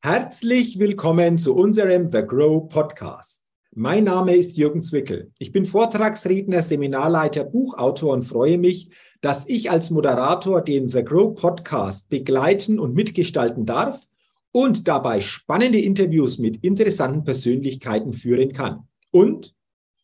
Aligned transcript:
Herzlich 0.00 0.78
willkommen 0.78 1.38
zu 1.38 1.56
unserem 1.56 2.08
The 2.08 2.22
Grow 2.22 2.68
Podcast. 2.68 3.42
Mein 3.74 4.04
Name 4.04 4.36
ist 4.36 4.56
Jürgen 4.56 4.80
Zwickel. 4.80 5.32
Ich 5.40 5.50
bin 5.50 5.66
Vortragsredner, 5.66 6.62
Seminarleiter, 6.62 7.42
Buchautor 7.42 8.12
und 8.12 8.22
freue 8.22 8.58
mich, 8.58 8.90
dass 9.22 9.48
ich 9.48 9.72
als 9.72 9.90
Moderator 9.90 10.62
den 10.62 10.88
The 10.88 11.02
Grow 11.02 11.34
Podcast 11.34 12.10
begleiten 12.10 12.78
und 12.78 12.94
mitgestalten 12.94 13.66
darf 13.66 14.06
und 14.52 14.86
dabei 14.86 15.20
spannende 15.20 15.80
Interviews 15.80 16.38
mit 16.38 16.62
interessanten 16.62 17.24
Persönlichkeiten 17.24 18.12
führen 18.12 18.52
kann. 18.52 18.86
Und, 19.10 19.56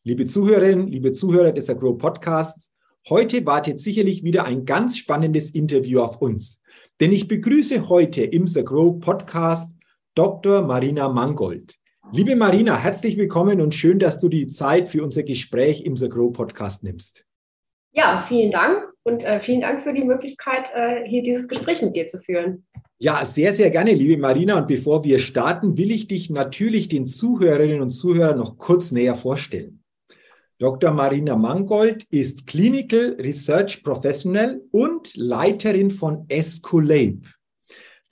liebe 0.03 0.27
Zuhörerinnen, 0.27 0.89
liebe 0.89 1.13
Zuhörer 1.13 1.53
des 1.53 1.67
The 1.67 1.77
Grow 1.77 1.97
Podcasts, 1.97 2.69
heute 3.09 3.47
wartet 3.47 3.79
sicherlich 3.79 4.25
wieder 4.25 4.45
ein 4.45 4.65
ganz 4.65 4.97
spannendes 4.97 5.51
Interview 5.51 6.01
auf 6.01 6.21
uns. 6.21 6.61
Denn 6.99 7.13
ich 7.13 7.29
begrüße 7.29 7.89
heute 7.89 8.25
im 8.25 8.49
The 8.49 8.65
Grow 8.65 8.99
Podcast 8.99 9.71
Dr. 10.15 10.63
Marina 10.63 11.09
Mangold. 11.09 11.75
Liebe 12.13 12.37
Marina, 12.37 12.79
herzlich 12.79 13.17
willkommen 13.17 13.61
und 13.61 13.75
schön, 13.75 13.99
dass 13.99 14.21
du 14.21 14.29
die 14.29 14.47
Zeit 14.47 14.89
für 14.89 15.03
unser 15.03 15.25
Gespräch 15.25 15.85
im 15.85 15.97
The 15.97 16.09
Grow 16.09 16.33
Podcast 16.33 16.85
nimmst. 16.85 17.25
Ja, 17.91 18.25
vielen 18.29 18.53
Dank 18.53 18.85
und 19.03 19.25
äh, 19.25 19.41
vielen 19.41 19.63
Dank 19.63 19.83
für 19.83 19.93
die 19.93 20.05
Möglichkeit, 20.05 20.67
äh, 20.73 21.03
hier 21.09 21.25
dieses 21.25 21.49
Gespräch 21.49 21.83
mit 21.83 21.97
dir 21.97 22.07
zu 22.07 22.19
führen. 22.19 22.65
Ja, 22.99 23.25
sehr, 23.25 23.53
sehr 23.53 23.71
gerne, 23.71 23.93
liebe 23.93 24.17
Marina. 24.17 24.57
Und 24.57 24.69
bevor 24.69 25.03
wir 25.03 25.19
starten, 25.19 25.77
will 25.77 25.91
ich 25.91 26.07
dich 26.07 26.31
natürlich 26.31 26.87
den 26.87 27.09
Zuhörerinnen 27.09 27.81
und 27.81 27.91
Zuhörern 27.91 28.39
noch 28.39 28.57
kurz 28.57 28.93
näher 28.93 29.17
vorstellen. 29.17 29.83
Dr. 30.61 30.93
Marina 30.93 31.35
Mangold 31.35 32.05
ist 32.05 32.47
Clinical 32.47 33.17
Research 33.19 33.83
Professional 33.83 34.61
und 34.71 35.17
Leiterin 35.17 35.91
von 35.91 36.27
Escolab. 36.29 37.17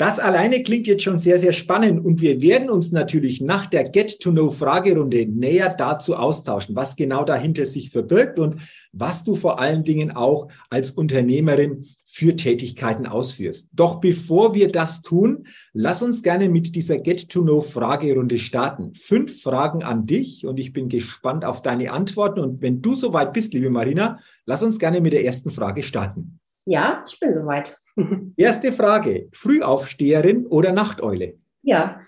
Das 0.03 0.19
alleine 0.19 0.65
klingt 0.65 0.89
jetzt 0.89 1.05
schon 1.05 1.21
sehr, 1.21 1.39
sehr 1.39 1.53
spannend 1.53 2.05
und 2.05 2.21
wir 2.21 2.43
werden 2.43 2.71
uns 2.71 2.91
natürlich 2.91 3.41
nach 3.41 3.67
der 3.67 3.85
Get-to-Know-Fragerunde 3.85 5.27
näher 5.27 5.69
dazu 5.69 6.17
austauschen, 6.17 6.75
was 6.75 6.97
genau 6.97 7.23
dahinter 7.23 7.67
sich 7.67 7.91
verbirgt 7.91 8.41
und 8.41 8.57
was 8.91 9.23
du 9.23 9.37
vor 9.37 9.61
allen 9.61 9.85
Dingen 9.85 10.11
auch 10.11 10.49
als 10.71 10.91
Unternehmerin 10.91 11.87
für 12.05 12.35
Tätigkeiten 12.35 13.07
ausführst. 13.07 13.71
Doch 13.75 14.01
bevor 14.01 14.57
wir 14.57 14.73
das 14.73 15.03
tun, 15.03 15.47
lass 15.73 16.03
uns 16.03 16.25
gerne 16.25 16.49
mit 16.49 16.75
dieser 16.75 16.99
Get-to-Know-Fragerunde 16.99 18.39
starten. 18.39 18.97
Fünf 18.97 19.41
Fragen 19.41 19.85
an 19.85 20.05
dich 20.05 20.45
und 20.45 20.59
ich 20.59 20.73
bin 20.73 20.89
gespannt 20.89 21.45
auf 21.45 21.63
deine 21.63 21.93
Antworten. 21.93 22.41
Und 22.41 22.61
wenn 22.61 22.83
du 22.83 22.97
soweit 22.97 23.33
bist, 23.33 23.55
liebe 23.55 23.71
Marina, 23.71 24.19
lass 24.47 24.65
uns 24.65 24.81
gerne 24.81 25.01
mit 25.01 25.13
der 25.13 25.25
ersten 25.25 25.53
Frage 25.53 25.85
starten. 25.85 26.41
Ja, 26.65 27.05
ich 27.09 27.19
bin 27.19 27.35
soweit. 27.35 27.77
Erste 28.37 28.73
Frage: 28.73 29.29
Frühaufsteherin 29.33 30.47
oder 30.47 30.73
Nachteule? 30.73 31.35
Ja, 31.63 32.01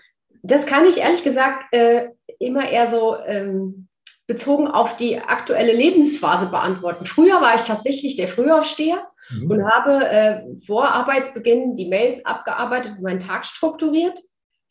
das 0.43 0.65
kann 0.65 0.85
ich 0.85 0.97
ehrlich 0.97 1.23
gesagt 1.23 1.73
äh, 1.73 2.09
immer 2.39 2.69
eher 2.69 2.87
so 2.87 3.17
ähm, 3.25 3.87
bezogen 4.27 4.67
auf 4.67 4.95
die 4.97 5.19
aktuelle 5.19 5.73
Lebensphase 5.73 6.47
beantworten. 6.47 7.05
Früher 7.05 7.41
war 7.41 7.55
ich 7.55 7.61
tatsächlich 7.61 8.15
der 8.15 8.27
Frühaufsteher 8.27 9.07
mhm. 9.29 9.51
und 9.51 9.65
habe 9.65 10.05
äh, 10.05 10.41
vor 10.65 10.89
Arbeitsbeginn 10.89 11.75
die 11.75 11.87
Mails 11.87 12.25
abgearbeitet 12.25 12.93
und 12.97 13.03
meinen 13.03 13.19
Tag 13.19 13.45
strukturiert. 13.45 14.19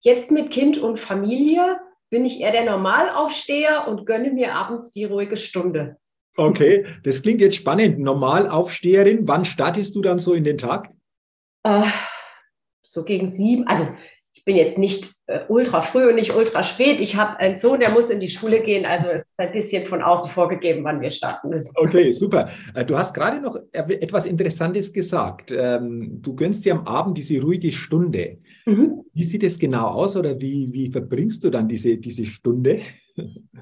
Jetzt 0.00 0.30
mit 0.30 0.50
Kind 0.50 0.78
und 0.78 0.98
Familie 0.98 1.78
bin 2.10 2.24
ich 2.24 2.40
eher 2.40 2.52
der 2.52 2.64
Normalaufsteher 2.64 3.88
und 3.88 4.06
gönne 4.06 4.30
mir 4.30 4.54
abends 4.54 4.90
die 4.90 5.04
ruhige 5.04 5.36
Stunde. 5.36 5.96
Okay, 6.36 6.84
das 7.04 7.22
klingt 7.22 7.40
jetzt 7.40 7.56
spannend. 7.56 7.98
Normalaufsteherin, 7.98 9.28
wann 9.28 9.44
startest 9.44 9.94
du 9.94 10.02
dann 10.02 10.18
so 10.18 10.34
in 10.34 10.44
den 10.44 10.58
Tag? 10.58 10.90
Äh, 11.62 11.84
so 12.82 13.04
gegen 13.04 13.28
sieben. 13.28 13.66
Also 13.66 13.88
ich 14.32 14.44
bin 14.44 14.56
jetzt 14.56 14.78
nicht 14.78 15.14
äh, 15.26 15.40
ultra 15.48 15.82
früh 15.82 16.08
und 16.08 16.16
nicht 16.16 16.34
ultra 16.34 16.64
spät. 16.64 17.00
Ich 17.00 17.14
habe 17.14 17.38
einen 17.38 17.56
Sohn, 17.56 17.80
der 17.80 17.90
muss 17.90 18.10
in 18.10 18.20
die 18.20 18.28
Schule 18.30 18.60
gehen. 18.60 18.84
Also 18.84 19.08
es 19.08 19.22
ist 19.22 19.28
ein 19.38 19.52
bisschen 19.52 19.84
von 19.86 20.02
außen 20.02 20.30
vorgegeben, 20.30 20.82
wann 20.84 21.00
wir 21.00 21.10
starten 21.10 21.50
müssen. 21.50 21.72
Okay, 21.76 22.12
super. 22.12 22.48
Äh, 22.74 22.84
du 22.84 22.98
hast 22.98 23.14
gerade 23.14 23.40
noch 23.40 23.56
etwas 23.72 24.26
Interessantes 24.26 24.92
gesagt. 24.92 25.54
Ähm, 25.56 26.18
du 26.20 26.34
gönnst 26.34 26.64
dir 26.64 26.74
am 26.74 26.86
Abend 26.86 27.16
diese 27.16 27.40
ruhige 27.40 27.70
Stunde. 27.70 28.38
Mhm. 28.66 29.04
Wie 29.12 29.24
sieht 29.24 29.44
es 29.44 29.58
genau 29.58 29.88
aus 29.88 30.16
oder 30.16 30.40
wie, 30.40 30.72
wie 30.72 30.90
verbringst 30.90 31.44
du 31.44 31.50
dann 31.50 31.68
diese, 31.68 31.96
diese 31.96 32.26
Stunde? 32.26 32.80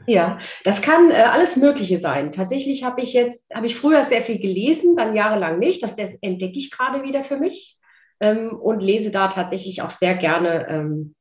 Ja, 0.07 0.39
das 0.65 0.83
kann 0.83 1.11
äh, 1.11 1.15
alles 1.15 1.57
Mögliche 1.57 1.99
sein. 1.99 2.33
Tatsächlich 2.33 2.85
habe 2.85 3.03
ich 3.03 3.13
jetzt, 3.13 3.55
habe 3.55 3.67
ich 3.67 3.77
früher 3.77 4.05
sehr 4.07 4.23
viel 4.23 4.39
gelesen, 4.39 4.97
dann 4.97 5.15
jahrelang 5.15 5.59
nicht. 5.59 5.83
Das, 5.83 5.95
das 5.95 6.11
entdecke 6.23 6.59
ich 6.59 6.71
gerade 6.71 7.05
wieder 7.05 7.23
für 7.23 7.37
mich 7.37 7.79
ähm, 8.21 8.53
und 8.53 8.81
lese 8.81 9.11
da 9.11 9.29
tatsächlich 9.29 9.83
auch 9.83 9.91
sehr 9.91 10.15
gerne 10.15 10.69
ähm, 10.69 11.15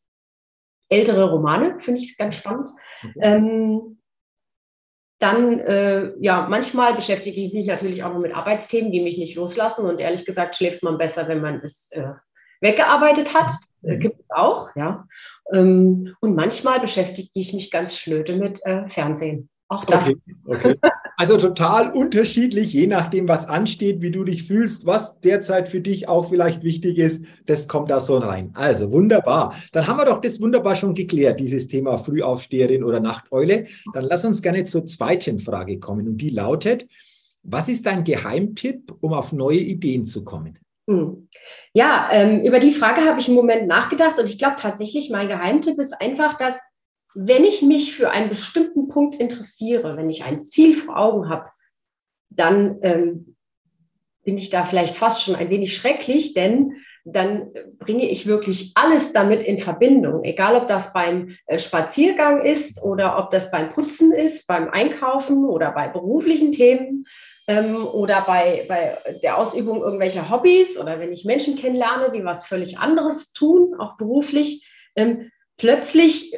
ältere 0.89 1.29
Romane, 1.29 1.79
finde 1.81 2.01
ich 2.01 2.17
ganz 2.17 2.35
spannend. 2.35 2.69
Mhm. 3.03 3.21
Ähm, 3.21 3.97
dann, 5.19 5.59
äh, 5.59 6.13
ja, 6.19 6.47
manchmal 6.49 6.95
beschäftige 6.95 7.41
ich 7.41 7.53
mich 7.53 7.67
natürlich 7.67 8.03
auch 8.03 8.13
noch 8.13 8.19
mit 8.19 8.35
Arbeitsthemen, 8.35 8.91
die 8.91 9.01
mich 9.01 9.17
nicht 9.17 9.35
loslassen. 9.35 9.85
Und 9.85 9.99
ehrlich 9.99 10.25
gesagt 10.25 10.55
schläft 10.55 10.81
man 10.81 10.97
besser, 10.97 11.27
wenn 11.27 11.41
man 11.41 11.57
es 11.57 11.91
äh, 11.91 12.13
weggearbeitet 12.59 13.33
hat. 13.33 13.51
Äh, 13.83 13.95
mhm. 13.95 13.99
gibt 13.99 14.19
es 14.19 14.29
auch, 14.31 14.69
ja. 14.75 15.07
Ähm, 15.51 16.15
und 16.21 16.35
manchmal 16.35 16.79
beschäftige 16.79 17.29
ich 17.33 17.53
mich 17.53 17.71
ganz 17.71 17.95
schnöde 17.95 18.35
mit 18.35 18.65
äh, 18.65 18.87
Fernsehen. 18.87 19.49
Auch 19.71 19.85
das. 19.85 20.09
Okay, 20.09 20.17
okay. 20.45 20.75
Also 21.15 21.37
total 21.37 21.93
unterschiedlich, 21.93 22.73
je 22.73 22.87
nachdem, 22.87 23.29
was 23.29 23.47
ansteht, 23.47 24.01
wie 24.01 24.11
du 24.11 24.25
dich 24.25 24.43
fühlst, 24.43 24.85
was 24.85 25.21
derzeit 25.21 25.69
für 25.69 25.79
dich 25.79 26.09
auch 26.09 26.27
vielleicht 26.27 26.61
wichtig 26.63 26.97
ist, 26.97 27.23
das 27.45 27.69
kommt 27.69 27.89
da 27.89 28.01
so 28.01 28.17
rein. 28.17 28.51
Also 28.53 28.91
wunderbar. 28.91 29.55
Dann 29.71 29.87
haben 29.87 29.97
wir 29.97 30.05
doch 30.05 30.19
das 30.19 30.41
wunderbar 30.41 30.75
schon 30.75 30.93
geklärt, 30.93 31.39
dieses 31.39 31.69
Thema 31.69 31.97
Frühaufsteherin 31.97 32.83
oder 32.83 32.99
Nachteule. 32.99 33.67
Dann 33.93 34.03
lass 34.03 34.25
uns 34.25 34.41
gerne 34.41 34.65
zur 34.65 34.87
zweiten 34.87 35.39
Frage 35.39 35.79
kommen 35.79 36.05
und 36.05 36.17
die 36.17 36.31
lautet, 36.31 36.87
was 37.43 37.69
ist 37.69 37.85
dein 37.85 38.03
Geheimtipp, 38.03 38.93
um 38.99 39.13
auf 39.13 39.31
neue 39.31 39.59
Ideen 39.59 40.05
zu 40.05 40.25
kommen? 40.25 40.59
Hm. 40.91 41.27
Ja, 41.73 42.09
ähm, 42.11 42.43
über 42.43 42.59
die 42.59 42.73
Frage 42.73 43.05
habe 43.05 43.19
ich 43.19 43.29
im 43.29 43.35
Moment 43.35 43.67
nachgedacht 43.67 44.19
und 44.19 44.25
ich 44.25 44.37
glaube 44.37 44.57
tatsächlich, 44.57 45.09
mein 45.09 45.29
Geheimtipp 45.29 45.79
ist 45.79 45.93
einfach, 46.01 46.35
dass 46.35 46.59
wenn 47.13 47.43
ich 47.43 47.61
mich 47.61 47.95
für 47.95 48.09
einen 48.11 48.29
bestimmten 48.29 48.87
Punkt 48.87 49.15
interessiere, 49.15 49.97
wenn 49.97 50.09
ich 50.09 50.23
ein 50.23 50.41
Ziel 50.41 50.77
vor 50.77 50.97
Augen 50.97 51.29
habe, 51.29 51.49
dann 52.29 52.79
ähm, 52.81 53.35
bin 54.23 54.37
ich 54.37 54.49
da 54.49 54.63
vielleicht 54.63 54.95
fast 54.95 55.23
schon 55.23 55.35
ein 55.35 55.49
wenig 55.49 55.75
schrecklich, 55.75 56.33
denn 56.33 56.73
dann 57.03 57.51
bringe 57.79 58.07
ich 58.07 58.27
wirklich 58.27 58.73
alles 58.75 59.11
damit 59.11 59.41
in 59.41 59.59
Verbindung, 59.59 60.23
egal 60.23 60.55
ob 60.55 60.67
das 60.67 60.93
beim 60.93 61.35
äh, 61.47 61.57
Spaziergang 61.57 62.41
ist 62.41 62.81
oder 62.83 63.17
ob 63.17 63.31
das 63.31 63.49
beim 63.49 63.69
Putzen 63.69 64.11
ist, 64.11 64.45
beim 64.45 64.69
Einkaufen 64.69 65.45
oder 65.45 65.71
bei 65.71 65.87
beruflichen 65.87 66.51
Themen 66.51 67.05
ähm, 67.51 67.85
oder 67.85 68.21
bei, 68.21 68.65
bei 68.67 68.97
der 69.21 69.37
Ausübung 69.37 69.81
irgendwelcher 69.81 70.29
Hobbys 70.29 70.77
oder 70.77 70.99
wenn 70.99 71.11
ich 71.11 71.25
Menschen 71.25 71.57
kennenlerne, 71.57 72.09
die 72.11 72.23
was 72.23 72.45
völlig 72.45 72.79
anderes 72.79 73.33
tun, 73.33 73.75
auch 73.77 73.97
beruflich. 73.97 74.67
Ähm, 74.95 75.29
plötzlich 75.57 76.33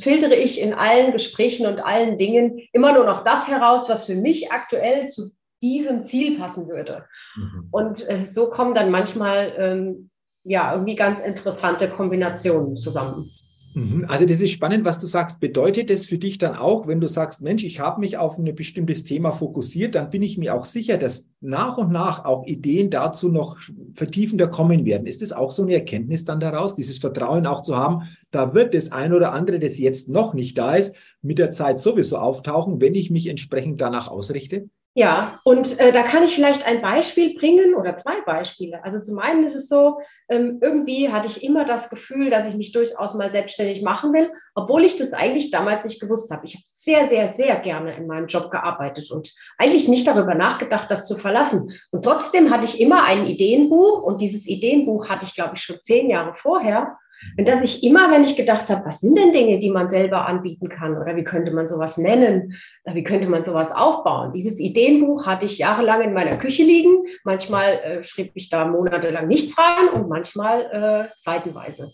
filtere 0.00 0.34
ich 0.34 0.60
in 0.60 0.74
allen 0.74 1.12
Gesprächen 1.12 1.66
und 1.66 1.80
allen 1.80 2.18
Dingen 2.18 2.60
immer 2.72 2.92
nur 2.92 3.04
noch 3.04 3.24
das 3.24 3.48
heraus, 3.48 3.88
was 3.88 4.04
für 4.04 4.14
mich 4.14 4.52
aktuell 4.52 5.08
zu 5.08 5.30
diesem 5.62 6.04
Ziel 6.04 6.38
passen 6.38 6.68
würde. 6.68 7.06
Mhm. 7.36 7.68
Und 7.70 8.08
äh, 8.08 8.24
so 8.24 8.50
kommen 8.50 8.74
dann 8.74 8.90
manchmal 8.90 9.54
ähm, 9.58 10.10
ja 10.44 10.72
irgendwie 10.72 10.94
ganz 10.94 11.20
interessante 11.20 11.88
Kombinationen 11.88 12.76
zusammen. 12.76 13.30
Mhm. 13.74 14.04
Also 14.08 14.26
das 14.26 14.40
ist 14.40 14.50
spannend, 14.50 14.84
was 14.84 14.98
du 15.00 15.06
sagst. 15.06 15.40
Bedeutet 15.40 15.90
das 15.90 16.06
für 16.06 16.18
dich 16.18 16.38
dann 16.38 16.56
auch, 16.56 16.86
wenn 16.86 17.00
du 17.00 17.08
sagst, 17.08 17.40
Mensch, 17.42 17.64
ich 17.64 17.80
habe 17.80 18.00
mich 18.00 18.18
auf 18.18 18.38
ein 18.38 18.54
bestimmtes 18.54 19.04
Thema 19.04 19.32
fokussiert, 19.32 19.94
dann 19.94 20.10
bin 20.10 20.22
ich 20.22 20.38
mir 20.38 20.54
auch 20.54 20.64
sicher, 20.64 20.98
dass 20.98 21.28
nach 21.40 21.78
und 21.78 21.92
nach 21.92 22.24
auch 22.24 22.46
Ideen 22.46 22.90
dazu 22.90 23.28
noch 23.28 23.58
vertiefender 23.94 24.48
kommen 24.48 24.84
werden. 24.84 25.06
Ist 25.06 25.22
das 25.22 25.32
auch 25.32 25.52
so 25.52 25.62
eine 25.62 25.74
Erkenntnis 25.74 26.24
dann 26.24 26.40
daraus, 26.40 26.74
dieses 26.74 26.98
Vertrauen 26.98 27.46
auch 27.46 27.62
zu 27.62 27.76
haben, 27.76 28.08
da 28.30 28.54
wird 28.54 28.74
das 28.74 28.92
ein 28.92 29.12
oder 29.12 29.32
andere, 29.32 29.58
das 29.58 29.78
jetzt 29.78 30.08
noch 30.08 30.34
nicht 30.34 30.58
da 30.58 30.74
ist, 30.74 30.94
mit 31.22 31.38
der 31.38 31.52
Zeit 31.52 31.80
sowieso 31.80 32.18
auftauchen, 32.18 32.80
wenn 32.80 32.94
ich 32.94 33.10
mich 33.10 33.28
entsprechend 33.28 33.80
danach 33.80 34.08
ausrichte? 34.08 34.68
Ja, 34.94 35.38
und 35.44 35.78
äh, 35.78 35.92
da 35.92 36.02
kann 36.02 36.24
ich 36.24 36.34
vielleicht 36.34 36.66
ein 36.66 36.82
Beispiel 36.82 37.38
bringen 37.38 37.74
oder 37.74 37.96
zwei 37.96 38.20
Beispiele. 38.22 38.82
Also 38.82 39.00
zum 39.00 39.20
einen 39.20 39.44
ist 39.44 39.54
es 39.54 39.68
so, 39.68 40.00
ähm, 40.28 40.58
irgendwie 40.60 41.10
hatte 41.10 41.28
ich 41.28 41.44
immer 41.44 41.64
das 41.64 41.90
Gefühl, 41.90 42.28
dass 42.28 42.48
ich 42.48 42.56
mich 42.56 42.72
durchaus 42.72 43.14
mal 43.14 43.30
selbstständig 43.30 43.82
machen 43.82 44.12
will, 44.12 44.32
obwohl 44.56 44.84
ich 44.84 44.96
das 44.96 45.12
eigentlich 45.12 45.52
damals 45.52 45.84
nicht 45.84 46.00
gewusst 46.00 46.32
habe. 46.32 46.44
Ich 46.44 46.54
habe 46.54 46.64
sehr, 46.66 47.06
sehr, 47.06 47.28
sehr 47.28 47.56
gerne 47.60 47.96
in 47.96 48.08
meinem 48.08 48.26
Job 48.26 48.50
gearbeitet 48.50 49.12
und 49.12 49.32
eigentlich 49.58 49.86
nicht 49.86 50.08
darüber 50.08 50.34
nachgedacht, 50.34 50.90
das 50.90 51.06
zu 51.06 51.16
verlassen. 51.16 51.72
Und 51.92 52.04
trotzdem 52.04 52.50
hatte 52.50 52.64
ich 52.64 52.80
immer 52.80 53.04
ein 53.04 53.28
Ideenbuch 53.28 54.02
und 54.02 54.20
dieses 54.20 54.44
Ideenbuch 54.44 55.08
hatte 55.08 55.24
ich, 55.24 55.36
glaube 55.36 55.54
ich, 55.54 55.62
schon 55.62 55.80
zehn 55.82 56.10
Jahre 56.10 56.34
vorher. 56.34 56.98
Und 57.36 57.48
dass 57.48 57.62
ich 57.62 57.82
immer, 57.82 58.10
wenn 58.10 58.24
ich 58.24 58.36
gedacht 58.36 58.68
habe, 58.68 58.84
was 58.86 59.00
sind 59.00 59.16
denn 59.16 59.32
Dinge, 59.32 59.58
die 59.58 59.70
man 59.70 59.88
selber 59.88 60.26
anbieten 60.26 60.68
kann 60.68 60.96
oder 60.96 61.16
wie 61.16 61.24
könnte 61.24 61.52
man 61.52 61.68
sowas 61.68 61.96
nennen, 61.96 62.54
wie 62.84 63.04
könnte 63.04 63.28
man 63.28 63.44
sowas 63.44 63.72
aufbauen. 63.72 64.32
Dieses 64.32 64.58
Ideenbuch 64.58 65.26
hatte 65.26 65.46
ich 65.46 65.58
jahrelang 65.58 66.02
in 66.02 66.14
meiner 66.14 66.36
Küche 66.36 66.62
liegen. 66.62 67.04
Manchmal 67.24 67.72
äh, 67.74 68.02
schrieb 68.02 68.32
ich 68.34 68.48
da 68.48 68.64
monatelang 68.66 69.28
nichts 69.28 69.56
rein 69.58 69.88
und 69.88 70.08
manchmal 70.08 71.08
äh, 71.10 71.12
seitenweise. 71.16 71.92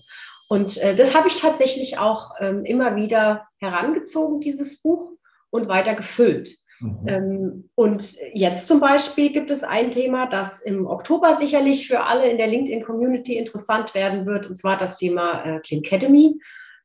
Und 0.48 0.76
äh, 0.76 0.94
das 0.94 1.14
habe 1.14 1.28
ich 1.28 1.40
tatsächlich 1.40 1.98
auch 1.98 2.30
ähm, 2.40 2.64
immer 2.64 2.96
wieder 2.96 3.46
herangezogen, 3.58 4.40
dieses 4.40 4.80
Buch, 4.80 5.16
und 5.50 5.68
weiter 5.68 5.94
gefüllt. 5.94 6.56
Mhm. 6.80 7.06
Ähm, 7.06 7.70
und 7.74 8.16
jetzt 8.34 8.66
zum 8.66 8.80
Beispiel 8.80 9.32
gibt 9.32 9.50
es 9.50 9.62
ein 9.62 9.90
Thema, 9.90 10.26
das 10.26 10.60
im 10.60 10.86
Oktober 10.86 11.36
sicherlich 11.38 11.88
für 11.88 12.04
alle 12.04 12.28
in 12.28 12.36
der 12.36 12.48
LinkedIn-Community 12.48 13.36
interessant 13.36 13.94
werden 13.94 14.26
wird, 14.26 14.46
und 14.46 14.56
zwar 14.56 14.76
das 14.76 14.98
Thema 14.98 15.44
äh, 15.44 15.60
Clean 15.60 15.82
Academy. 15.82 16.38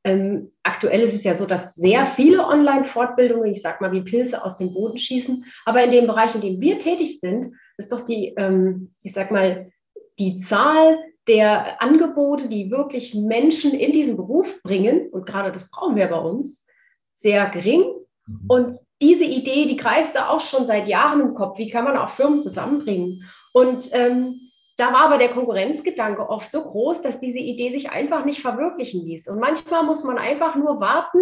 Ähm, 0.03 0.51
aktuell 0.63 1.01
ist 1.01 1.13
es 1.13 1.23
ja 1.23 1.33
so, 1.33 1.45
dass 1.45 1.75
sehr 1.75 2.07
viele 2.07 2.45
Online-Fortbildungen, 2.45 3.51
ich 3.51 3.61
sag 3.61 3.81
mal, 3.81 3.91
wie 3.91 4.01
Pilze 4.01 4.43
aus 4.43 4.57
dem 4.57 4.73
Boden 4.73 4.97
schießen. 4.97 5.45
Aber 5.65 5.83
in 5.83 5.91
dem 5.91 6.07
Bereich, 6.07 6.33
in 6.33 6.41
dem 6.41 6.59
wir 6.59 6.79
tätig 6.79 7.19
sind, 7.19 7.53
ist 7.77 7.91
doch 7.91 8.01
die, 8.01 8.33
ähm, 8.37 8.93
ich 9.03 9.13
sag 9.13 9.29
mal, 9.31 9.71
die 10.17 10.37
Zahl 10.37 10.97
der 11.27 11.81
Angebote, 11.81 12.47
die 12.47 12.71
wirklich 12.71 13.13
Menschen 13.13 13.73
in 13.73 13.91
diesen 13.91 14.17
Beruf 14.17 14.47
bringen, 14.63 15.09
und 15.11 15.27
gerade 15.27 15.51
das 15.51 15.69
brauchen 15.69 15.95
wir 15.95 16.07
bei 16.07 16.19
uns, 16.19 16.65
sehr 17.11 17.49
gering. 17.49 17.83
Mhm. 18.25 18.45
Und 18.47 18.79
diese 19.01 19.23
Idee, 19.23 19.65
die 19.65 19.77
kreiste 19.77 20.29
auch 20.29 20.41
schon 20.41 20.65
seit 20.65 20.87
Jahren 20.87 21.21
im 21.21 21.33
Kopf. 21.33 21.57
Wie 21.57 21.69
kann 21.69 21.85
man 21.85 21.97
auch 21.97 22.11
Firmen 22.11 22.41
zusammenbringen? 22.41 23.23
Und 23.53 23.89
ähm, 23.91 24.51
da 24.77 24.93
war 24.93 25.01
aber 25.01 25.17
der 25.17 25.29
Konkurrenzgedanke 25.29 26.27
oft 26.29 26.51
so 26.51 26.63
groß, 26.63 27.01
dass 27.01 27.19
diese 27.19 27.39
Idee 27.39 27.71
sich 27.71 27.89
einfach 27.89 28.25
nicht 28.25 28.41
verwirklichen 28.41 29.05
ließ. 29.05 29.27
Und 29.27 29.39
manchmal 29.39 29.83
muss 29.83 30.03
man 30.03 30.17
einfach 30.17 30.55
nur 30.55 30.79
warten, 30.79 31.19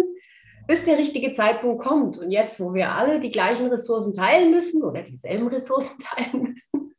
bis 0.66 0.84
der 0.84 0.98
richtige 0.98 1.32
Zeitpunkt 1.32 1.82
kommt. 1.82 2.18
Und 2.18 2.30
jetzt, 2.30 2.60
wo 2.60 2.74
wir 2.74 2.92
alle 2.92 3.18
die 3.20 3.30
gleichen 3.30 3.66
Ressourcen 3.66 4.12
teilen 4.12 4.50
müssen 4.50 4.82
oder 4.84 5.02
dieselben 5.02 5.48
Ressourcen 5.48 5.98
teilen 6.16 6.54
müssen, 6.54 6.94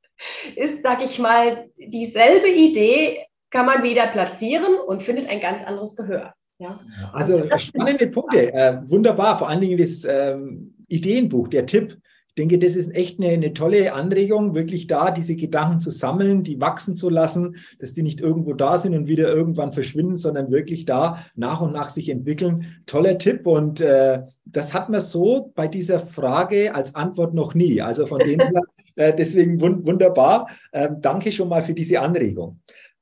ist, 0.56 0.84
sag 0.84 1.04
ich 1.04 1.20
mal, 1.20 1.70
dieselbe 1.78 2.50
Idee 2.50 3.26
kann 3.50 3.66
man 3.66 3.84
wieder 3.84 4.08
platzieren 4.08 4.76
und 4.76 5.04
findet 5.04 5.30
ein 5.30 5.42
ganz 5.42 5.64
anderes 5.64 5.96
Gehör. 5.96 6.34
Ja. 6.60 6.80
Also 7.12 7.44
spannende 7.58 8.08
Punkte, 8.08 8.54
äh, 8.54 8.78
wunderbar. 8.88 9.40
Vor 9.40 9.50
allen 9.50 9.62
Dingen 9.62 9.80
das 9.80 10.06
ähm, 10.06 10.71
Ideenbuch, 10.92 11.48
der 11.48 11.66
Tipp. 11.66 11.98
Ich 12.32 12.36
denke, 12.36 12.60
das 12.60 12.78
ist 12.78 12.96
echt 12.96 13.20
eine, 13.20 13.28
eine, 13.30 13.54
tolle 13.54 13.92
Anregung, 13.92 14.56
wirklich 14.56 14.88
da 14.88 15.12
diese 15.12 15.36
Gedanken 15.36 15.82
zu 15.82 15.92
sammeln, 15.92 16.44
die 16.44 16.62
wachsen 16.62 16.96
zu 16.96 17.10
lassen, 17.10 17.58
dass 17.80 17.94
die 17.94 18.04
nicht 18.04 18.22
irgendwo 18.22 18.54
da 18.54 18.78
sind 18.78 18.96
und 18.96 19.08
wieder 19.08 19.28
irgendwann 19.28 19.74
verschwinden, 19.74 20.16
sondern 20.16 20.50
wirklich 20.50 20.86
da 20.86 21.26
nach 21.36 21.60
und 21.60 21.74
nach 21.74 21.90
sich 21.90 22.08
entwickeln. 22.08 22.82
Toller 22.86 23.18
Tipp 23.18 23.46
und 23.46 23.82
äh, 23.82 24.22
das 24.46 24.74
hat 24.74 24.88
man 24.90 25.02
so 25.02 25.52
bei 25.56 25.68
dieser 25.68 26.00
Frage 26.00 26.74
als 26.74 26.96
Antwort 26.96 27.34
noch 27.34 27.54
nie. 27.54 27.82
Also 27.82 28.08
von 28.08 28.20
dem 28.20 28.40
her, 28.40 28.62
äh, 28.96 29.14
deswegen 29.14 29.60
wund 29.60 29.86
wunderbar. 29.86 30.48
Ähm, 30.72 31.00
danke 31.02 31.34
schon 31.34 31.50
mal 31.50 31.64
für 31.64 31.74
diese 31.74 32.00
Anregung. 32.00 32.62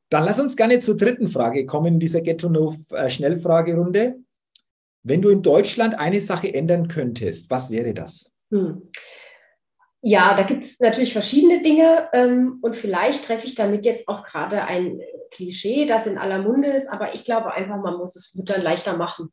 Dann 0.09 0.25
lass 0.25 0.39
uns 0.39 0.55
gerne 0.55 0.79
zur 0.79 0.97
dritten 0.97 1.27
Frage 1.27 1.67
kommen 1.67 1.93
in 1.93 1.99
dieser 1.99 2.21
Ghetto-No-Schnellfragerunde. 2.21 4.15
Wenn 5.03 5.21
du 5.21 5.29
in 5.29 5.41
Deutschland 5.41 5.97
eine 5.97 6.21
Sache 6.21 6.53
ändern 6.53 6.87
könntest, 6.87 7.49
was 7.49 7.71
wäre 7.71 7.93
das? 7.93 8.35
Hm. 8.51 8.89
Ja, 10.01 10.35
da 10.35 10.43
gibt 10.43 10.63
es 10.63 10.79
natürlich 10.79 11.11
verschiedene 11.11 11.61
Dinge 11.61 12.07
ähm, 12.13 12.59
und 12.61 12.77
vielleicht 12.77 13.25
treffe 13.25 13.47
ich 13.47 13.55
damit 13.55 13.85
jetzt 13.85 14.07
auch 14.07 14.23
gerade 14.23 14.63
ein 14.63 15.01
Klischee, 15.31 15.85
das 15.85 16.07
in 16.07 16.17
aller 16.17 16.41
Munde 16.41 16.69
ist, 16.69 16.87
aber 16.87 17.13
ich 17.13 17.25
glaube 17.25 17.53
einfach, 17.53 17.77
man 17.77 17.97
muss 17.97 18.15
es 18.15 18.33
Müttern 18.35 18.61
leichter 18.61 18.95
machen. 18.95 19.31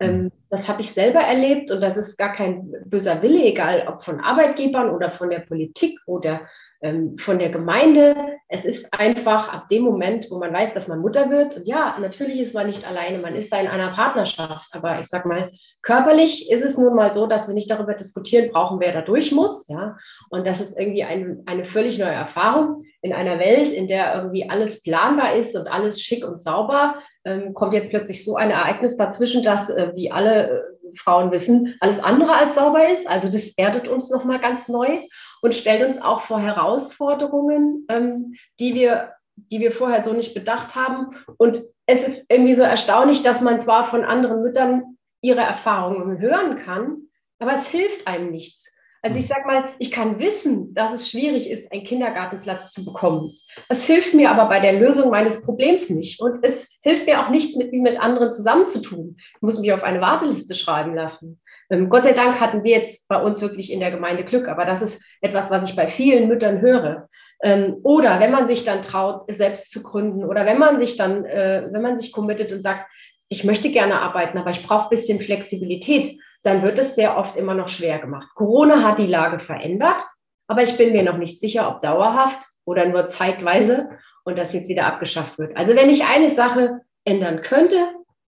Ähm, 0.00 0.22
mhm. 0.24 0.32
das 0.50 0.66
habe 0.66 0.80
ich 0.80 0.92
selber 0.92 1.20
erlebt 1.20 1.70
und 1.70 1.80
das 1.80 1.96
ist 1.96 2.16
gar 2.16 2.32
kein 2.32 2.72
böser 2.84 3.22
Wille, 3.22 3.44
egal 3.44 3.86
ob 3.86 4.04
von 4.04 4.20
Arbeitgebern 4.20 4.90
oder 4.90 5.12
von 5.12 5.30
der 5.30 5.40
Politik 5.40 6.00
oder 6.06 6.48
ähm, 6.84 7.16
von 7.18 7.38
der 7.38 7.48
Gemeinde. 7.48 8.14
Es 8.48 8.66
ist 8.66 8.92
einfach 8.92 9.50
ab 9.50 9.68
dem 9.70 9.84
Moment, 9.84 10.30
wo 10.30 10.38
man 10.38 10.52
weiß, 10.52 10.74
dass 10.74 10.86
man 10.86 11.00
Mutter 11.00 11.30
wird. 11.30 11.56
Und 11.56 11.66
ja, 11.66 11.96
natürlich 11.98 12.38
ist 12.38 12.54
man 12.54 12.66
nicht 12.66 12.86
alleine, 12.86 13.18
man 13.18 13.34
ist 13.34 13.50
da 13.50 13.58
in 13.58 13.68
einer 13.68 13.92
Partnerschaft. 13.92 14.68
Aber 14.72 15.00
ich 15.00 15.06
sage 15.06 15.26
mal, 15.26 15.50
körperlich 15.80 16.50
ist 16.50 16.62
es 16.62 16.76
nun 16.76 16.94
mal 16.94 17.10
so, 17.10 17.26
dass 17.26 17.48
wir 17.48 17.54
nicht 17.54 17.70
darüber 17.70 17.94
diskutieren 17.94 18.50
brauchen, 18.52 18.80
wer 18.80 18.92
da 18.92 19.00
durch 19.00 19.32
muss. 19.32 19.66
Ja? 19.68 19.96
Und 20.28 20.46
das 20.46 20.60
ist 20.60 20.78
irgendwie 20.78 21.04
ein, 21.04 21.42
eine 21.46 21.64
völlig 21.64 21.98
neue 21.98 22.12
Erfahrung 22.12 22.84
in 23.00 23.14
einer 23.14 23.38
Welt, 23.38 23.72
in 23.72 23.88
der 23.88 24.14
irgendwie 24.14 24.50
alles 24.50 24.82
planbar 24.82 25.36
ist 25.36 25.56
und 25.56 25.68
alles 25.68 26.02
schick 26.02 26.22
und 26.22 26.38
sauber. 26.38 26.96
Ähm, 27.24 27.54
kommt 27.54 27.72
jetzt 27.72 27.88
plötzlich 27.88 28.26
so 28.26 28.36
ein 28.36 28.50
Ereignis 28.50 28.98
dazwischen, 28.98 29.42
dass, 29.42 29.70
äh, 29.70 29.92
wie 29.94 30.12
alle 30.12 30.50
äh, 30.50 30.60
Frauen 30.98 31.32
wissen, 31.32 31.74
alles 31.80 31.98
andere 31.98 32.34
als 32.34 32.54
sauber 32.54 32.86
ist. 32.88 33.08
Also 33.08 33.30
das 33.30 33.48
erdet 33.56 33.88
uns 33.88 34.10
nochmal 34.10 34.38
ganz 34.38 34.68
neu 34.68 35.00
und 35.44 35.54
stellt 35.54 35.86
uns 35.86 36.00
auch 36.00 36.22
vor 36.22 36.40
Herausforderungen, 36.40 37.84
ähm, 37.90 38.34
die, 38.58 38.74
wir, 38.74 39.12
die 39.36 39.60
wir 39.60 39.72
vorher 39.72 40.02
so 40.02 40.14
nicht 40.14 40.32
bedacht 40.32 40.74
haben. 40.74 41.10
Und 41.36 41.62
es 41.84 42.02
ist 42.02 42.30
irgendwie 42.30 42.54
so 42.54 42.62
erstaunlich, 42.62 43.20
dass 43.20 43.42
man 43.42 43.60
zwar 43.60 43.84
von 43.84 44.04
anderen 44.04 44.40
Müttern 44.40 44.96
ihre 45.20 45.42
Erfahrungen 45.42 46.18
hören 46.18 46.62
kann, 46.64 46.96
aber 47.40 47.52
es 47.52 47.66
hilft 47.66 48.06
einem 48.06 48.30
nichts. 48.30 48.70
Also 49.02 49.18
ich 49.18 49.26
sage 49.26 49.46
mal, 49.46 49.64
ich 49.78 49.90
kann 49.90 50.18
wissen, 50.18 50.72
dass 50.72 50.94
es 50.94 51.10
schwierig 51.10 51.50
ist, 51.50 51.70
einen 51.72 51.84
Kindergartenplatz 51.84 52.72
zu 52.72 52.86
bekommen. 52.86 53.30
Das 53.68 53.84
hilft 53.84 54.14
mir 54.14 54.30
aber 54.30 54.48
bei 54.48 54.60
der 54.60 54.72
Lösung 54.72 55.10
meines 55.10 55.42
Problems 55.42 55.90
nicht. 55.90 56.22
Und 56.22 56.42
es 56.42 56.70
hilft 56.80 57.04
mir 57.04 57.20
auch 57.20 57.28
nichts, 57.28 57.54
mit, 57.54 57.70
mit 57.70 58.00
anderen 58.00 58.32
zusammenzutun. 58.32 59.16
Ich 59.18 59.42
muss 59.42 59.58
mich 59.58 59.74
auf 59.74 59.82
eine 59.82 60.00
Warteliste 60.00 60.54
schreiben 60.54 60.94
lassen. 60.94 61.38
Ähm, 61.70 61.88
Gott 61.88 62.04
sei 62.04 62.12
Dank 62.12 62.40
hatten 62.40 62.64
wir 62.64 62.78
jetzt 62.78 63.08
bei 63.08 63.20
uns 63.20 63.40
wirklich 63.42 63.72
in 63.72 63.80
der 63.80 63.90
Gemeinde 63.90 64.24
Glück, 64.24 64.48
aber 64.48 64.64
das 64.64 64.82
ist 64.82 65.02
etwas, 65.20 65.50
was 65.50 65.68
ich 65.68 65.76
bei 65.76 65.88
vielen 65.88 66.28
Müttern 66.28 66.60
höre. 66.60 67.08
Ähm, 67.42 67.76
oder 67.82 68.20
wenn 68.20 68.30
man 68.30 68.46
sich 68.46 68.64
dann 68.64 68.82
traut, 68.82 69.24
selbst 69.28 69.70
zu 69.70 69.82
gründen, 69.82 70.24
oder 70.24 70.46
wenn 70.46 70.58
man 70.58 70.78
sich 70.78 70.96
dann, 70.96 71.24
äh, 71.24 71.68
wenn 71.70 71.82
man 71.82 71.96
sich 71.96 72.12
committet 72.12 72.52
und 72.52 72.62
sagt, 72.62 72.86
ich 73.28 73.44
möchte 73.44 73.70
gerne 73.70 74.00
arbeiten, 74.00 74.38
aber 74.38 74.50
ich 74.50 74.66
brauche 74.66 74.84
ein 74.84 74.90
bisschen 74.90 75.20
Flexibilität, 75.20 76.18
dann 76.42 76.62
wird 76.62 76.78
es 76.78 76.94
sehr 76.94 77.16
oft 77.16 77.36
immer 77.36 77.54
noch 77.54 77.68
schwer 77.68 77.98
gemacht. 77.98 78.28
Corona 78.34 78.82
hat 78.82 78.98
die 78.98 79.06
Lage 79.06 79.40
verändert, 79.40 80.04
aber 80.46 80.62
ich 80.62 80.76
bin 80.76 80.92
mir 80.92 81.02
noch 81.02 81.16
nicht 81.16 81.40
sicher, 81.40 81.68
ob 81.68 81.82
dauerhaft 81.82 82.46
oder 82.66 82.86
nur 82.86 83.06
zeitweise 83.06 83.90
und 84.24 84.38
das 84.38 84.52
jetzt 84.52 84.68
wieder 84.68 84.86
abgeschafft 84.86 85.38
wird. 85.38 85.56
Also 85.56 85.74
wenn 85.74 85.90
ich 85.90 86.04
eine 86.04 86.30
Sache 86.30 86.80
ändern 87.04 87.40
könnte, 87.40 87.78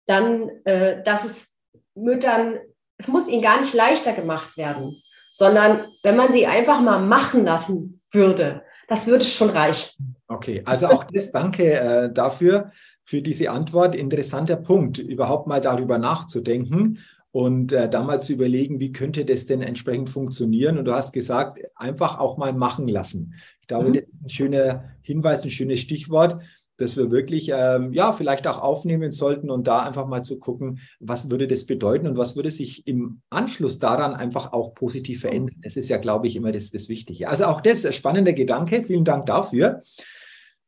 dann, 0.07 0.51
äh, 0.65 1.03
dass 1.05 1.25
es 1.25 1.55
Müttern 1.95 2.59
es 3.01 3.09
muss 3.09 3.29
ihnen 3.29 3.43
gar 3.43 3.61
nicht 3.61 3.73
leichter 3.73 4.13
gemacht 4.13 4.57
werden, 4.59 4.95
sondern 5.33 5.81
wenn 6.03 6.17
man 6.17 6.33
sie 6.33 6.47
einfach 6.47 6.81
mal 6.83 7.01
machen 7.01 7.45
lassen 7.45 8.03
würde, 8.13 8.63
das 8.89 9.07
würde 9.07 9.25
schon 9.25 9.49
reichen. 9.51 10.17
Okay, 10.29 10.63
also 10.67 10.89
auch 10.89 11.05
das 11.05 11.33
danke 11.33 11.73
äh, 11.73 12.13
dafür, 12.13 12.73
für 13.05 13.23
diese 13.23 13.51
Antwort. 13.51 13.95
Interessanter 13.95 14.57
Punkt, 14.57 14.99
überhaupt 14.99 15.47
mal 15.47 15.61
darüber 15.61 15.97
nachzudenken 15.97 16.99
und 17.33 17.73
äh, 17.73 17.89
da 17.89 18.03
mal 18.03 18.21
zu 18.21 18.35
überlegen, 18.35 18.81
wie 18.81 18.93
könnte 18.93 19.25
das 19.25 19.47
denn 19.47 19.63
entsprechend 19.63 20.11
funktionieren. 20.11 20.77
Und 20.77 20.85
du 20.85 20.93
hast 20.93 21.13
gesagt, 21.13 21.59
einfach 21.77 22.19
auch 22.19 22.37
mal 22.37 22.53
machen 22.53 22.87
lassen. 22.87 23.35
Ich 23.63 23.69
glaube, 23.69 23.89
mhm. 23.89 23.93
das 23.95 24.03
ist 24.03 24.25
ein 24.25 24.29
schöner 24.29 24.85
Hinweis, 25.01 25.43
ein 25.45 25.51
schönes 25.51 25.81
Stichwort 25.81 26.41
dass 26.81 26.97
wir 26.97 27.11
wirklich, 27.11 27.51
ähm, 27.55 27.93
ja, 27.93 28.13
vielleicht 28.15 28.47
auch 28.47 28.63
aufnehmen 28.63 29.13
sollten 29.13 29.51
und 29.51 29.67
da 29.67 29.83
einfach 29.83 30.07
mal 30.07 30.23
zu 30.23 30.39
gucken, 30.39 30.81
was 30.99 31.31
würde 31.31 31.47
das 31.47 31.67
bedeuten 31.67 32.07
und 32.07 32.17
was 32.17 32.37
würde 32.37 32.51
sich 32.51 32.87
im 32.87 33.21
Anschluss 33.29 33.79
daran 33.79 34.15
einfach 34.15 34.53
auch 34.53 34.75
positiv 34.75 35.21
verändern. 35.21 35.57
Das 35.63 35.77
ist 35.77 35.91
ja, 35.91 35.99
glaube 35.99 36.27
ich, 36.27 36.37
immer 36.37 36.53
das, 36.53 36.71
das 36.71 36.89
Wichtige. 36.89 37.29
Also 37.29 37.45
auch 37.45 37.61
das 37.61 37.85
ein 37.85 37.93
spannender 37.93 38.33
Gedanke. 38.33 38.83
Vielen 38.83 39.05
Dank 39.05 39.27
dafür. 39.27 39.83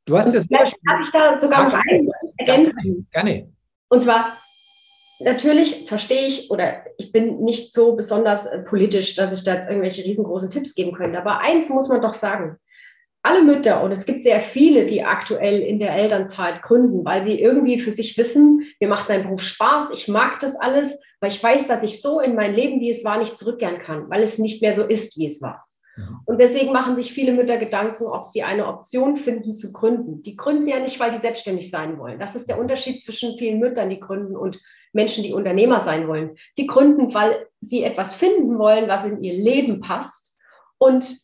Du 0.04 0.18
hast 0.18 0.34
das. 0.34 0.46
Darf 0.48 0.68
ich 0.68 1.10
da 1.12 1.38
sogar 1.38 1.70
noch 1.70 1.80
eins 1.88 2.10
ergänzen? 2.36 3.08
Gerne. 3.10 3.50
Und 3.88 4.02
zwar, 4.02 4.36
natürlich 5.20 5.86
verstehe 5.88 6.26
ich 6.26 6.50
oder 6.50 6.84
ich 6.98 7.12
bin 7.12 7.40
nicht 7.40 7.72
so 7.72 7.96
besonders 7.96 8.44
äh, 8.46 8.58
politisch, 8.60 9.14
dass 9.14 9.32
ich 9.32 9.44
da 9.44 9.54
jetzt 9.54 9.68
irgendwelche 9.68 10.04
riesengroßen 10.04 10.50
Tipps 10.50 10.74
geben 10.74 10.92
könnte. 10.92 11.18
Aber 11.18 11.38
eins 11.38 11.70
muss 11.70 11.88
man 11.88 12.02
doch 12.02 12.14
sagen 12.14 12.58
alle 13.22 13.42
Mütter, 13.42 13.82
und 13.82 13.92
es 13.92 14.04
gibt 14.04 14.24
sehr 14.24 14.40
viele, 14.40 14.86
die 14.86 15.04
aktuell 15.04 15.60
in 15.60 15.78
der 15.78 15.94
Elternzeit 15.94 16.60
gründen, 16.62 17.04
weil 17.04 17.22
sie 17.22 17.40
irgendwie 17.40 17.78
für 17.78 17.92
sich 17.92 18.18
wissen, 18.18 18.66
mir 18.80 18.88
macht 18.88 19.08
mein 19.08 19.22
Beruf 19.22 19.42
Spaß, 19.42 19.92
ich 19.92 20.08
mag 20.08 20.40
das 20.40 20.56
alles, 20.56 20.98
weil 21.20 21.30
ich 21.30 21.42
weiß, 21.42 21.68
dass 21.68 21.84
ich 21.84 22.02
so 22.02 22.20
in 22.20 22.34
mein 22.34 22.54
Leben, 22.54 22.80
wie 22.80 22.90
es 22.90 23.04
war, 23.04 23.18
nicht 23.18 23.38
zurückkehren 23.38 23.78
kann, 23.78 24.10
weil 24.10 24.22
es 24.22 24.38
nicht 24.38 24.60
mehr 24.60 24.74
so 24.74 24.82
ist, 24.82 25.16
wie 25.16 25.26
es 25.26 25.40
war. 25.40 25.64
Und 26.24 26.38
deswegen 26.38 26.72
machen 26.72 26.96
sich 26.96 27.12
viele 27.12 27.32
Mütter 27.32 27.58
Gedanken, 27.58 28.04
ob 28.04 28.24
sie 28.24 28.42
eine 28.42 28.66
Option 28.66 29.18
finden 29.18 29.52
zu 29.52 29.72
gründen. 29.72 30.22
Die 30.22 30.36
gründen 30.36 30.66
ja 30.66 30.80
nicht, 30.80 30.98
weil 30.98 31.10
die 31.10 31.18
selbstständig 31.18 31.70
sein 31.70 31.98
wollen. 31.98 32.18
Das 32.18 32.34
ist 32.34 32.48
der 32.48 32.58
Unterschied 32.58 33.02
zwischen 33.02 33.36
vielen 33.36 33.58
Müttern, 33.58 33.90
die 33.90 34.00
gründen 34.00 34.34
und 34.34 34.58
Menschen, 34.94 35.22
die 35.22 35.34
Unternehmer 35.34 35.80
sein 35.80 36.08
wollen. 36.08 36.36
Die 36.56 36.66
gründen, 36.66 37.12
weil 37.12 37.46
sie 37.60 37.84
etwas 37.84 38.14
finden 38.14 38.58
wollen, 38.58 38.88
was 38.88 39.04
in 39.04 39.22
ihr 39.22 39.34
Leben 39.34 39.80
passt 39.80 40.38
und 40.78 41.18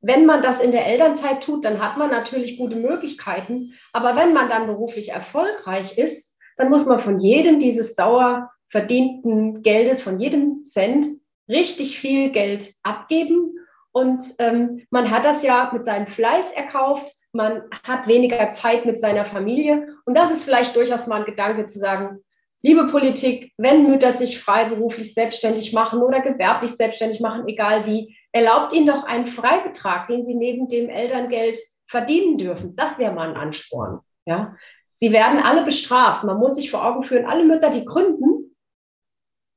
wenn 0.00 0.26
man 0.26 0.42
das 0.42 0.60
in 0.60 0.70
der 0.70 0.86
Elternzeit 0.86 1.42
tut, 1.42 1.64
dann 1.64 1.82
hat 1.82 1.96
man 1.96 2.10
natürlich 2.10 2.56
gute 2.56 2.76
Möglichkeiten. 2.76 3.74
Aber 3.92 4.16
wenn 4.16 4.32
man 4.32 4.48
dann 4.48 4.66
beruflich 4.66 5.10
erfolgreich 5.10 5.98
ist, 5.98 6.36
dann 6.56 6.70
muss 6.70 6.86
man 6.86 7.00
von 7.00 7.18
jedem 7.20 7.58
dieses 7.58 7.94
dauerverdienten 7.96 9.62
Geldes, 9.62 10.00
von 10.00 10.20
jedem 10.20 10.64
Cent, 10.64 11.20
richtig 11.48 11.98
viel 11.98 12.30
Geld 12.30 12.74
abgeben. 12.82 13.56
Und 13.92 14.22
ähm, 14.38 14.86
man 14.90 15.10
hat 15.10 15.24
das 15.24 15.42
ja 15.42 15.70
mit 15.72 15.84
seinem 15.84 16.06
Fleiß 16.06 16.52
erkauft. 16.52 17.12
man 17.32 17.62
hat 17.82 18.06
weniger 18.06 18.50
Zeit 18.52 18.86
mit 18.86 19.00
seiner 19.00 19.24
Familie. 19.24 19.94
Und 20.04 20.14
das 20.14 20.30
ist 20.30 20.44
vielleicht 20.44 20.76
durchaus 20.76 21.06
mal 21.06 21.20
ein 21.20 21.26
Gedanke 21.26 21.66
zu 21.66 21.78
sagen, 21.78 22.18
liebe 22.62 22.86
Politik, 22.86 23.52
wenn 23.56 23.88
Mütter 23.88 24.12
sich 24.12 24.40
freiberuflich 24.40 25.14
selbstständig 25.14 25.72
machen 25.72 26.02
oder 26.02 26.20
gewerblich 26.20 26.72
selbstständig 26.72 27.20
machen, 27.20 27.46
egal 27.48 27.86
wie, 27.86 28.16
erlaubt 28.32 28.72
ihnen 28.72 28.86
doch 28.86 29.04
einen 29.04 29.26
Freibetrag, 29.26 30.08
den 30.08 30.22
sie 30.22 30.34
neben 30.34 30.68
dem 30.68 30.88
Elterngeld 30.88 31.58
verdienen 31.86 32.38
dürfen. 32.38 32.76
Das 32.76 32.98
wäre 32.98 33.12
mal 33.12 33.30
ein 33.30 33.36
Ansporn. 33.36 34.00
Ja? 34.26 34.56
Sie 34.90 35.12
werden 35.12 35.40
alle 35.40 35.64
bestraft. 35.64 36.24
Man 36.24 36.38
muss 36.38 36.56
sich 36.56 36.70
vor 36.70 36.84
Augen 36.84 37.02
führen, 37.02 37.26
alle 37.26 37.44
Mütter, 37.44 37.70
die 37.70 37.84
gründen, 37.84 38.56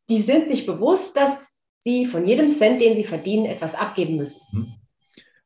die 0.10 0.22
sind 0.22 0.48
sich 0.48 0.66
bewusst, 0.66 1.18
dass 1.18 1.58
sie 1.80 2.06
von 2.06 2.28
jedem 2.28 2.48
Cent, 2.48 2.82
den 2.82 2.96
sie 2.96 3.04
verdienen, 3.04 3.46
etwas 3.46 3.76
abgeben 3.76 4.18
müssen. 4.18 4.42
Mhm 4.52 4.82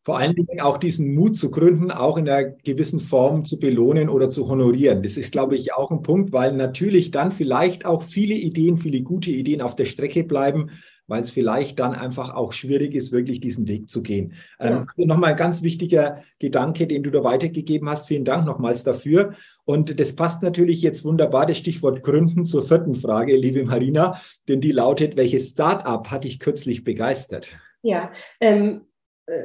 vor 0.06 0.20
allen 0.20 0.36
Dingen 0.36 0.62
auch 0.62 0.78
diesen 0.78 1.16
Mut 1.16 1.36
zu 1.36 1.50
gründen, 1.50 1.90
auch 1.90 2.18
in 2.18 2.30
einer 2.30 2.44
gewissen 2.44 3.00
Form 3.00 3.44
zu 3.44 3.60
belohnen 3.60 4.08
oder 4.08 4.30
zu 4.30 4.48
honorieren. 4.48 5.02
Das 5.02 5.18
ist, 5.18 5.32
glaube 5.32 5.56
ich, 5.56 5.74
auch 5.74 5.90
ein 5.90 6.04
Punkt, 6.04 6.32
weil 6.32 6.54
natürlich 6.54 7.10
dann 7.10 7.32
vielleicht 7.32 7.88
auch 7.88 8.04
viele 8.04 8.36
Ideen, 8.36 8.78
viele 8.78 9.02
gute 9.02 9.32
Ideen 9.32 9.64
auf 9.64 9.76
der 9.76 9.86
Strecke 9.86 10.24
bleiben, 10.24 10.70
weil 11.08 11.22
es 11.22 11.30
vielleicht 11.30 11.80
dann 11.80 11.94
einfach 11.94 12.34
auch 12.34 12.54
schwierig 12.54 12.96
ist, 12.96 13.12
wirklich 13.12 13.40
diesen 13.40 13.68
Weg 13.68 13.90
zu 13.90 14.02
gehen. 14.02 14.34
Ähm, 14.60 14.74
ja. 14.74 14.88
Ähm, 14.98 15.08
Nochmal 15.08 15.32
ein 15.32 15.36
ganz 15.38 15.62
wichtiger 15.62 16.24
Gedanke, 16.40 16.88
den 16.88 17.04
du 17.04 17.12
da 17.12 17.24
weitergegeben 17.24 17.90
hast. 17.90 18.08
Vielen 18.08 18.26
Dank 18.26 18.46
nochmals 18.46 18.84
dafür. 18.84 19.34
Und 19.66 20.00
das 20.00 20.16
passt 20.16 20.44
natürlich 20.44 20.82
jetzt 20.82 21.04
wunderbar, 21.04 21.46
das 21.46 21.58
Stichwort 21.58 22.04
Gründen 22.04 22.46
zur 22.46 22.64
vierten 22.64 22.96
Frage, 22.96 23.36
liebe 23.36 23.64
Marina, 23.64 24.20
denn 24.48 24.62
die 24.62 24.72
lautet, 24.72 25.18
welches 25.18 25.50
Start-up 25.50 26.12
hat 26.12 26.24
dich 26.24 26.40
kürzlich 26.40 26.84
begeistert? 26.84 27.50
Ja, 27.82 28.12
ähm, 28.40 28.86
äh 29.28 29.44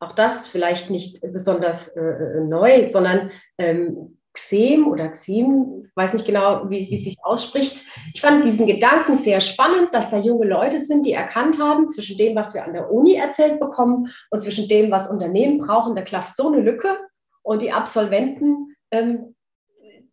auch 0.00 0.14
das 0.14 0.46
vielleicht 0.46 0.90
nicht 0.90 1.20
besonders 1.32 1.88
äh, 1.88 2.40
neu, 2.40 2.88
sondern 2.90 3.30
ähm, 3.58 4.17
Xem 4.38 4.86
oder 4.86 5.08
Xim, 5.08 5.90
weiß 5.94 6.14
nicht 6.14 6.26
genau, 6.26 6.70
wie, 6.70 6.88
wie 6.90 6.96
es 6.96 7.04
sich 7.04 7.16
ausspricht. 7.22 7.84
Ich 8.14 8.20
fand 8.20 8.44
diesen 8.44 8.66
Gedanken 8.66 9.18
sehr 9.18 9.40
spannend, 9.40 9.88
dass 9.92 10.10
da 10.10 10.18
junge 10.18 10.46
Leute 10.46 10.80
sind, 10.80 11.04
die 11.04 11.12
erkannt 11.12 11.58
haben, 11.58 11.88
zwischen 11.88 12.16
dem, 12.18 12.36
was 12.36 12.54
wir 12.54 12.64
an 12.64 12.72
der 12.72 12.90
Uni 12.90 13.14
erzählt 13.14 13.60
bekommen 13.60 14.12
und 14.30 14.40
zwischen 14.40 14.68
dem, 14.68 14.90
was 14.90 15.10
Unternehmen 15.10 15.58
brauchen, 15.58 15.96
da 15.96 16.02
klafft 16.02 16.36
so 16.36 16.48
eine 16.48 16.60
Lücke. 16.60 16.96
Und 17.42 17.62
die 17.62 17.72
Absolventen 17.72 18.74
ähm, 18.90 19.34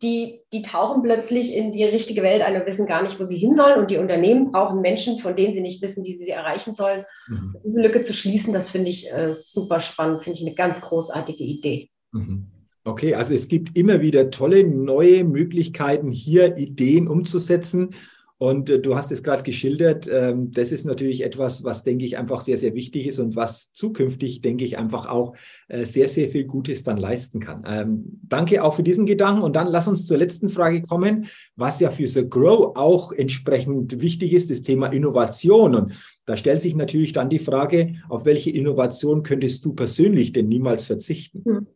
die, 0.02 0.42
die 0.52 0.62
tauchen 0.62 1.02
plötzlich 1.02 1.54
in 1.54 1.72
die 1.72 1.84
richtige 1.84 2.22
Welt 2.22 2.42
ein 2.42 2.60
und 2.60 2.66
wissen 2.66 2.86
gar 2.86 3.02
nicht, 3.02 3.18
wo 3.18 3.24
sie 3.24 3.38
hin 3.38 3.54
sollen. 3.54 3.78
Und 3.78 3.90
die 3.90 3.96
Unternehmen 3.96 4.52
brauchen 4.52 4.80
Menschen, 4.80 5.20
von 5.20 5.34
denen 5.34 5.54
sie 5.54 5.60
nicht 5.60 5.80
wissen, 5.82 6.04
wie 6.04 6.12
sie 6.12 6.24
sie 6.24 6.30
erreichen 6.30 6.74
sollen. 6.74 7.04
Mhm. 7.28 7.56
Diese 7.64 7.80
Lücke 7.80 8.02
zu 8.02 8.12
schließen, 8.12 8.52
das 8.52 8.70
finde 8.70 8.90
ich 8.90 9.10
äh, 9.10 9.32
super 9.32 9.80
spannend, 9.80 10.22
finde 10.22 10.38
ich 10.38 10.46
eine 10.46 10.54
ganz 10.54 10.80
großartige 10.80 11.44
Idee. 11.44 11.88
Mhm. 12.12 12.48
Okay, 12.86 13.16
also 13.16 13.34
es 13.34 13.48
gibt 13.48 13.76
immer 13.76 14.00
wieder 14.00 14.30
tolle 14.30 14.62
neue 14.62 15.24
Möglichkeiten, 15.24 16.12
hier 16.12 16.56
Ideen 16.56 17.08
umzusetzen. 17.08 17.96
Und 18.38 18.70
äh, 18.70 18.78
du 18.78 18.94
hast 18.94 19.10
es 19.10 19.24
gerade 19.24 19.42
geschildert, 19.42 20.08
ähm, 20.08 20.52
das 20.52 20.70
ist 20.70 20.84
natürlich 20.84 21.24
etwas, 21.24 21.64
was, 21.64 21.82
denke 21.82 22.04
ich, 22.04 22.16
einfach 22.16 22.42
sehr, 22.42 22.58
sehr 22.58 22.76
wichtig 22.76 23.08
ist 23.08 23.18
und 23.18 23.34
was 23.34 23.72
zukünftig, 23.72 24.40
denke 24.40 24.64
ich, 24.64 24.78
einfach 24.78 25.06
auch 25.06 25.34
äh, 25.66 25.84
sehr, 25.84 26.08
sehr 26.08 26.28
viel 26.28 26.44
Gutes 26.44 26.84
dann 26.84 26.96
leisten 26.96 27.40
kann. 27.40 27.64
Ähm, 27.66 28.20
danke 28.22 28.62
auch 28.62 28.74
für 28.74 28.84
diesen 28.84 29.06
Gedanken. 29.06 29.42
Und 29.42 29.56
dann 29.56 29.66
lass 29.66 29.88
uns 29.88 30.06
zur 30.06 30.18
letzten 30.18 30.48
Frage 30.48 30.82
kommen, 30.82 31.26
was 31.56 31.80
ja 31.80 31.90
für 31.90 32.06
The 32.06 32.28
Grow 32.28 32.76
auch 32.76 33.10
entsprechend 33.10 34.00
wichtig 34.00 34.32
ist, 34.32 34.48
das 34.48 34.62
Thema 34.62 34.92
Innovation. 34.92 35.74
Und 35.74 35.92
da 36.24 36.36
stellt 36.36 36.62
sich 36.62 36.76
natürlich 36.76 37.12
dann 37.12 37.30
die 37.30 37.40
Frage, 37.40 37.94
auf 38.08 38.26
welche 38.26 38.50
Innovation 38.50 39.24
könntest 39.24 39.64
du 39.64 39.72
persönlich 39.72 40.32
denn 40.32 40.46
niemals 40.46 40.86
verzichten? 40.86 41.42
Hm. 41.44 41.66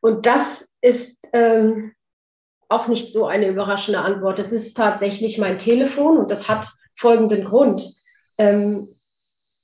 Und 0.00 0.26
das 0.26 0.68
ist 0.80 1.18
ähm 1.32 1.92
auch 2.70 2.86
nicht 2.86 3.12
so 3.12 3.26
eine 3.26 3.48
überraschende 3.48 4.00
Antwort. 4.00 4.38
Es 4.38 4.52
ist 4.52 4.76
tatsächlich 4.76 5.38
mein 5.38 5.58
Telefon 5.58 6.16
und 6.16 6.30
das 6.30 6.48
hat 6.48 6.68
folgenden 6.96 7.44
Grund. 7.44 7.84
Ähm, 8.38 8.88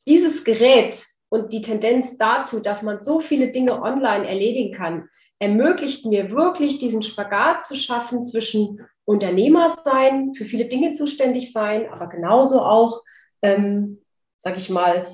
dieses 0.09 0.45
Gerät 0.45 1.07
und 1.29 1.53
die 1.53 1.63
Tendenz 1.63 2.19
dazu, 2.19 2.61
dass 2.61 2.83
man 2.83 3.01
so 3.01 3.21
viele 3.21 3.53
Dinge 3.53 3.81
online 3.81 4.27
erledigen 4.27 4.75
kann, 4.75 5.09
ermöglicht 5.39 6.05
mir 6.05 6.31
wirklich 6.31 6.79
diesen 6.79 7.03
Spagat 7.03 7.65
zu 7.65 7.77
schaffen 7.77 8.25
zwischen 8.25 8.81
Unternehmer 9.05 9.77
sein, 9.85 10.35
für 10.35 10.45
viele 10.45 10.65
Dinge 10.65 10.93
zuständig 10.93 11.53
sein, 11.53 11.89
aber 11.91 12.09
genauso 12.09 12.61
auch, 12.61 13.03
ähm, 13.43 14.01
sage 14.37 14.59
ich 14.59 14.69
mal, 14.69 15.07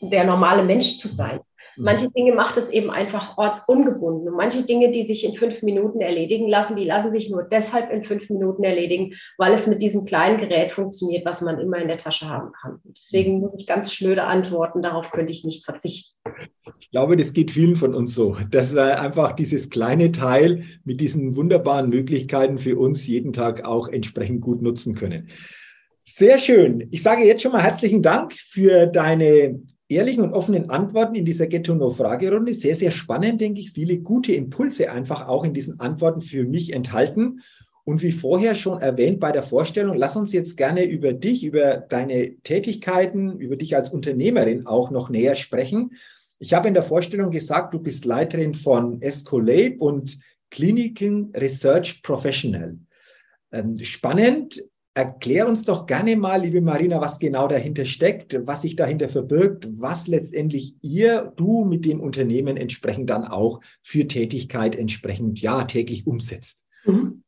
der 0.00 0.24
normale 0.24 0.64
Mensch 0.64 0.98
zu 0.98 1.06
sein. 1.06 1.40
Mhm. 1.76 1.84
Manche 1.84 2.10
Dinge 2.10 2.34
macht 2.34 2.56
es 2.56 2.70
eben 2.70 2.90
einfach 2.90 3.36
ortsungebunden. 3.38 4.28
Und 4.28 4.36
manche 4.36 4.64
Dinge, 4.64 4.90
die 4.90 5.04
sich 5.04 5.24
in 5.24 5.34
fünf 5.34 5.62
Minuten 5.62 6.00
erledigen 6.00 6.48
lassen, 6.48 6.76
die 6.76 6.84
lassen 6.84 7.10
sich 7.10 7.30
nur 7.30 7.42
deshalb 7.42 7.90
in 7.90 8.04
fünf 8.04 8.28
Minuten 8.30 8.64
erledigen, 8.64 9.14
weil 9.38 9.52
es 9.52 9.66
mit 9.66 9.82
diesem 9.82 10.04
kleinen 10.04 10.38
Gerät 10.38 10.72
funktioniert, 10.72 11.24
was 11.24 11.40
man 11.40 11.58
immer 11.58 11.78
in 11.78 11.88
der 11.88 11.98
Tasche 11.98 12.28
haben 12.28 12.52
kann. 12.60 12.80
Und 12.84 12.98
deswegen 12.98 13.34
mhm. 13.34 13.40
muss 13.40 13.54
ich 13.56 13.66
ganz 13.66 13.92
schnöde 13.92 14.24
antworten, 14.24 14.82
darauf 14.82 15.10
könnte 15.10 15.32
ich 15.32 15.44
nicht 15.44 15.64
verzichten. 15.64 16.16
Ich 16.80 16.90
glaube, 16.90 17.16
das 17.16 17.32
geht 17.32 17.50
vielen 17.50 17.76
von 17.76 17.94
uns 17.94 18.14
so, 18.14 18.36
dass 18.50 18.74
wir 18.74 19.00
einfach 19.00 19.32
dieses 19.32 19.70
kleine 19.70 20.12
Teil 20.12 20.64
mit 20.84 21.00
diesen 21.00 21.36
wunderbaren 21.36 21.88
Möglichkeiten 21.88 22.58
für 22.58 22.76
uns 22.76 23.06
jeden 23.06 23.32
Tag 23.32 23.64
auch 23.64 23.88
entsprechend 23.88 24.40
gut 24.40 24.62
nutzen 24.62 24.94
können. 24.94 25.28
Sehr 26.04 26.38
schön. 26.38 26.86
Ich 26.90 27.02
sage 27.02 27.24
jetzt 27.24 27.42
schon 27.42 27.52
mal 27.52 27.62
herzlichen 27.62 28.02
Dank 28.02 28.32
für 28.32 28.86
deine 28.86 29.60
ehrlichen 29.88 30.22
und 30.22 30.32
offenen 30.32 30.70
Antworten 30.70 31.14
in 31.14 31.24
dieser 31.24 31.46
Ghetto-No-Fragerunde. 31.46 32.54
Sehr, 32.54 32.74
sehr 32.74 32.90
spannend, 32.90 33.40
denke 33.40 33.60
ich. 33.60 33.72
Viele 33.72 33.98
gute 33.98 34.32
Impulse 34.32 34.90
einfach 34.90 35.28
auch 35.28 35.44
in 35.44 35.54
diesen 35.54 35.80
Antworten 35.80 36.20
für 36.20 36.44
mich 36.44 36.72
enthalten. 36.72 37.40
Und 37.84 38.02
wie 38.02 38.10
vorher 38.10 38.56
schon 38.56 38.80
erwähnt 38.80 39.20
bei 39.20 39.30
der 39.30 39.44
Vorstellung, 39.44 39.96
lass 39.96 40.16
uns 40.16 40.32
jetzt 40.32 40.56
gerne 40.56 40.84
über 40.84 41.12
dich, 41.12 41.44
über 41.44 41.76
deine 41.76 42.36
Tätigkeiten, 42.42 43.38
über 43.38 43.54
dich 43.54 43.76
als 43.76 43.90
Unternehmerin 43.90 44.66
auch 44.66 44.90
noch 44.90 45.08
näher 45.08 45.36
sprechen. 45.36 45.92
Ich 46.40 46.52
habe 46.52 46.66
in 46.66 46.74
der 46.74 46.82
Vorstellung 46.82 47.30
gesagt, 47.30 47.72
du 47.72 47.78
bist 47.78 48.04
Leiterin 48.04 48.54
von 48.54 49.00
Escolab 49.00 49.76
und 49.78 50.18
Clinical 50.50 51.28
Research 51.34 52.02
Professional. 52.02 52.76
Ähm, 53.52 53.82
spannend, 53.84 54.62
Erklär 54.96 55.46
uns 55.46 55.62
doch 55.62 55.86
gerne 55.86 56.16
mal, 56.16 56.40
liebe 56.40 56.62
Marina, 56.62 57.02
was 57.02 57.18
genau 57.18 57.48
dahinter 57.48 57.84
steckt, 57.84 58.46
was 58.46 58.62
sich 58.62 58.76
dahinter 58.76 59.10
verbirgt, 59.10 59.68
was 59.78 60.06
letztendlich 60.06 60.74
ihr, 60.80 61.34
du 61.36 61.66
mit 61.66 61.84
dem 61.84 62.00
Unternehmen 62.00 62.56
entsprechend 62.56 63.10
dann 63.10 63.26
auch 63.26 63.60
für 63.82 64.08
Tätigkeit 64.08 64.74
entsprechend 64.74 65.38
ja 65.38 65.64
täglich 65.64 66.06
umsetzt. 66.06 66.64
Mhm. 66.86 67.22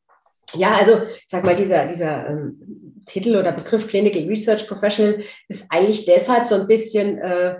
Ja, 0.55 0.77
also 0.77 0.93
ich 1.13 1.27
sag 1.27 1.43
mal, 1.43 1.55
dieser, 1.55 1.85
dieser 1.85 2.27
ähm, 2.27 3.03
Titel 3.05 3.35
oder 3.35 3.51
Begriff 3.51 3.87
Clinical 3.87 4.23
Research 4.23 4.67
Professional 4.67 5.21
ist 5.47 5.67
eigentlich 5.69 6.05
deshalb 6.05 6.47
so 6.47 6.55
ein 6.55 6.65
bisschen 6.65 7.19
äh, 7.19 7.57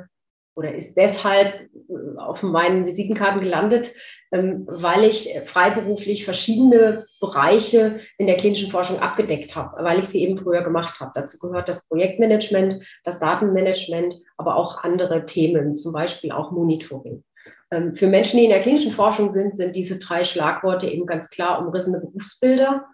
oder 0.56 0.74
ist 0.74 0.96
deshalb 0.96 1.70
äh, 1.88 2.18
auf 2.18 2.42
meinen 2.42 2.88
Visitenkarten 2.88 3.42
gelandet, 3.42 3.94
weil 4.32 5.06
ich 5.06 5.34
freiberuflich 5.46 6.24
verschiedene 6.24 7.06
Bereiche 7.20 8.00
in 8.18 8.28
der 8.28 8.38
klinischen 8.38 8.70
Forschung 8.70 9.00
abgedeckt 9.00 9.56
habe, 9.56 9.84
weil 9.84 10.00
ich 10.00 10.06
sie 10.06 10.22
eben 10.22 10.38
früher 10.38 10.62
gemacht 10.62 11.00
habe. 11.00 11.12
Dazu 11.16 11.40
gehört 11.40 11.68
das 11.68 11.84
Projektmanagement, 11.88 12.84
das 13.04 13.20
Datenmanagement, 13.20 14.16
aber 14.38 14.56
auch 14.56 14.84
andere 14.84 15.26
Themen, 15.26 15.76
zum 15.76 15.94
Beispiel 15.94 16.32
auch 16.32 16.52
Monitoring. 16.52 17.24
Ähm, 17.72 17.96
für 17.96 18.08
Menschen, 18.08 18.38
die 18.38 18.46
in 18.46 18.52
der 18.52 18.62
klinischen 18.62 18.92
Forschung 18.92 19.30
sind, 19.30 19.56
sind 19.56 19.76
diese 19.76 19.98
drei 19.98 20.24
Schlagworte 20.24 20.88
eben 20.88 21.06
ganz 21.06 21.30
klar 21.30 21.66
umrissene 21.66 22.00
Berufsbilder. 22.00 22.86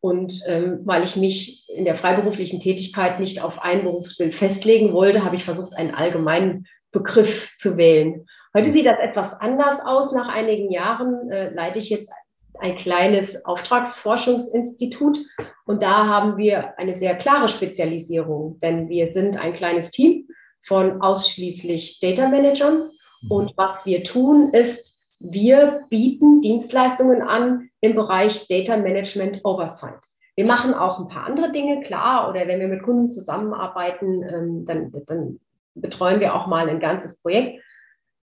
Und 0.00 0.40
ähm, 0.46 0.80
weil 0.84 1.04
ich 1.04 1.16
mich 1.16 1.68
in 1.68 1.84
der 1.84 1.94
freiberuflichen 1.94 2.58
Tätigkeit 2.58 3.20
nicht 3.20 3.40
auf 3.40 3.62
ein 3.62 3.84
Berufsbild 3.84 4.34
festlegen 4.34 4.92
wollte, 4.92 5.24
habe 5.24 5.36
ich 5.36 5.44
versucht, 5.44 5.76
einen 5.76 5.94
allgemeinen 5.94 6.66
Begriff 6.90 7.54
zu 7.54 7.76
wählen. 7.76 8.26
Heute 8.54 8.70
sieht 8.70 8.86
das 8.86 8.98
etwas 8.98 9.40
anders 9.40 9.80
aus. 9.80 10.12
Nach 10.12 10.28
einigen 10.28 10.70
Jahren 10.70 11.30
äh, 11.30 11.50
leite 11.50 11.78
ich 11.78 11.88
jetzt 11.88 12.10
ein 12.58 12.76
kleines 12.76 13.44
Auftragsforschungsinstitut 13.46 15.18
und 15.64 15.82
da 15.82 16.06
haben 16.06 16.36
wir 16.36 16.78
eine 16.78 16.92
sehr 16.92 17.14
klare 17.14 17.48
Spezialisierung, 17.48 18.58
denn 18.60 18.88
wir 18.88 19.12
sind 19.12 19.42
ein 19.42 19.54
kleines 19.54 19.90
Team 19.90 20.28
von 20.62 21.00
ausschließlich 21.00 21.98
Data 22.00 22.28
Managern 22.28 22.90
mhm. 23.22 23.30
und 23.30 23.52
was 23.56 23.86
wir 23.86 24.04
tun 24.04 24.50
ist, 24.52 24.92
wir 25.18 25.84
bieten 25.88 26.40
Dienstleistungen 26.42 27.22
an 27.22 27.70
im 27.80 27.94
Bereich 27.94 28.46
Data 28.48 28.76
Management 28.76 29.40
Oversight. 29.44 30.00
Wir 30.34 30.44
machen 30.44 30.74
auch 30.74 30.98
ein 30.98 31.08
paar 31.08 31.24
andere 31.24 31.52
Dinge, 31.52 31.80
klar, 31.82 32.28
oder 32.28 32.46
wenn 32.46 32.60
wir 32.60 32.68
mit 32.68 32.82
Kunden 32.82 33.08
zusammenarbeiten, 33.08 34.22
ähm, 34.22 34.66
dann, 34.66 34.92
dann 35.06 35.40
betreuen 35.74 36.20
wir 36.20 36.34
auch 36.34 36.46
mal 36.46 36.68
ein 36.68 36.80
ganzes 36.80 37.20
Projekt. 37.20 37.62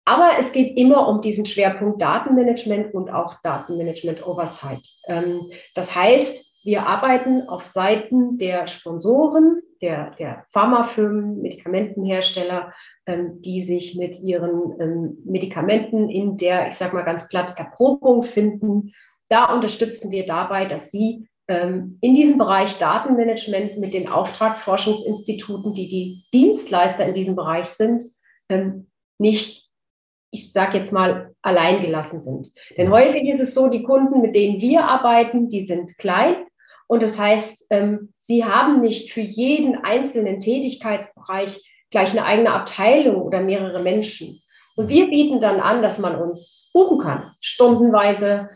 Aber 0.05 0.33
es 0.39 0.51
geht 0.51 0.77
immer 0.77 1.07
um 1.07 1.21
diesen 1.21 1.47
Schwerpunkt 1.47 1.99
Datenmanagement 1.99 2.93
und 2.93 3.09
auch 3.09 3.41
Datenmanagement 3.41 4.25
Oversight. 4.25 4.87
Ähm, 5.07 5.41
das 5.73 5.95
heißt, 5.95 6.63
wir 6.63 6.87
arbeiten 6.87 7.49
auf 7.49 7.63
Seiten 7.63 8.37
der 8.37 8.67
Sponsoren, 8.67 9.61
der, 9.81 10.11
der 10.11 10.45
Pharmafirmen, 10.51 11.41
Medikamentenhersteller, 11.41 12.71
ähm, 13.07 13.41
die 13.41 13.61
sich 13.61 13.95
mit 13.95 14.19
ihren 14.19 14.79
ähm, 14.79 15.17
Medikamenten 15.25 16.09
in 16.09 16.37
der, 16.37 16.67
ich 16.67 16.75
sage 16.75 16.95
mal 16.95 17.03
ganz 17.03 17.27
platt, 17.27 17.55
Erprobung 17.57 18.23
finden. 18.23 18.93
Da 19.27 19.51
unterstützen 19.53 20.11
wir 20.11 20.25
dabei, 20.25 20.65
dass 20.65 20.91
sie 20.91 21.27
in 21.47 21.99
diesem 22.01 22.39
Bereich 22.39 22.79
Datenmanagement 22.79 23.77
mit 23.77 23.93
den 23.93 24.07
Auftragsforschungsinstituten, 24.07 25.75
die 25.75 25.87
die 25.87 26.23
Dienstleister 26.33 27.05
in 27.05 27.13
diesem 27.13 27.35
Bereich 27.35 27.67
sind, 27.67 28.03
nicht, 29.19 29.64
ich 30.35 30.51
sage 30.51 30.77
jetzt 30.77 30.91
mal, 30.91 31.33
allein 31.41 31.81
gelassen 31.81 32.19
sind. 32.19 32.51
Denn 32.77 32.91
häufig 32.91 33.23
ist 33.29 33.39
es 33.39 33.53
so, 33.53 33.69
die 33.69 33.83
Kunden, 33.83 34.21
mit 34.21 34.35
denen 34.35 34.59
wir 34.59 34.83
arbeiten, 34.83 35.47
die 35.47 35.63
sind 35.63 35.97
klein. 35.97 36.35
Und 36.87 37.01
das 37.01 37.17
heißt, 37.17 37.67
ähm, 37.69 38.13
sie 38.17 38.43
haben 38.43 38.81
nicht 38.81 39.13
für 39.13 39.21
jeden 39.21 39.83
einzelnen 39.83 40.39
Tätigkeitsbereich 40.39 41.63
gleich 41.89 42.11
eine 42.11 42.25
eigene 42.25 42.51
Abteilung 42.51 43.21
oder 43.21 43.41
mehrere 43.41 43.81
Menschen. 43.81 44.39
Und 44.75 44.89
wir 44.89 45.07
bieten 45.07 45.39
dann 45.39 45.61
an, 45.61 45.81
dass 45.81 45.99
man 45.99 46.15
uns 46.17 46.69
buchen 46.73 46.99
kann, 46.99 47.31
stundenweise, 47.39 48.49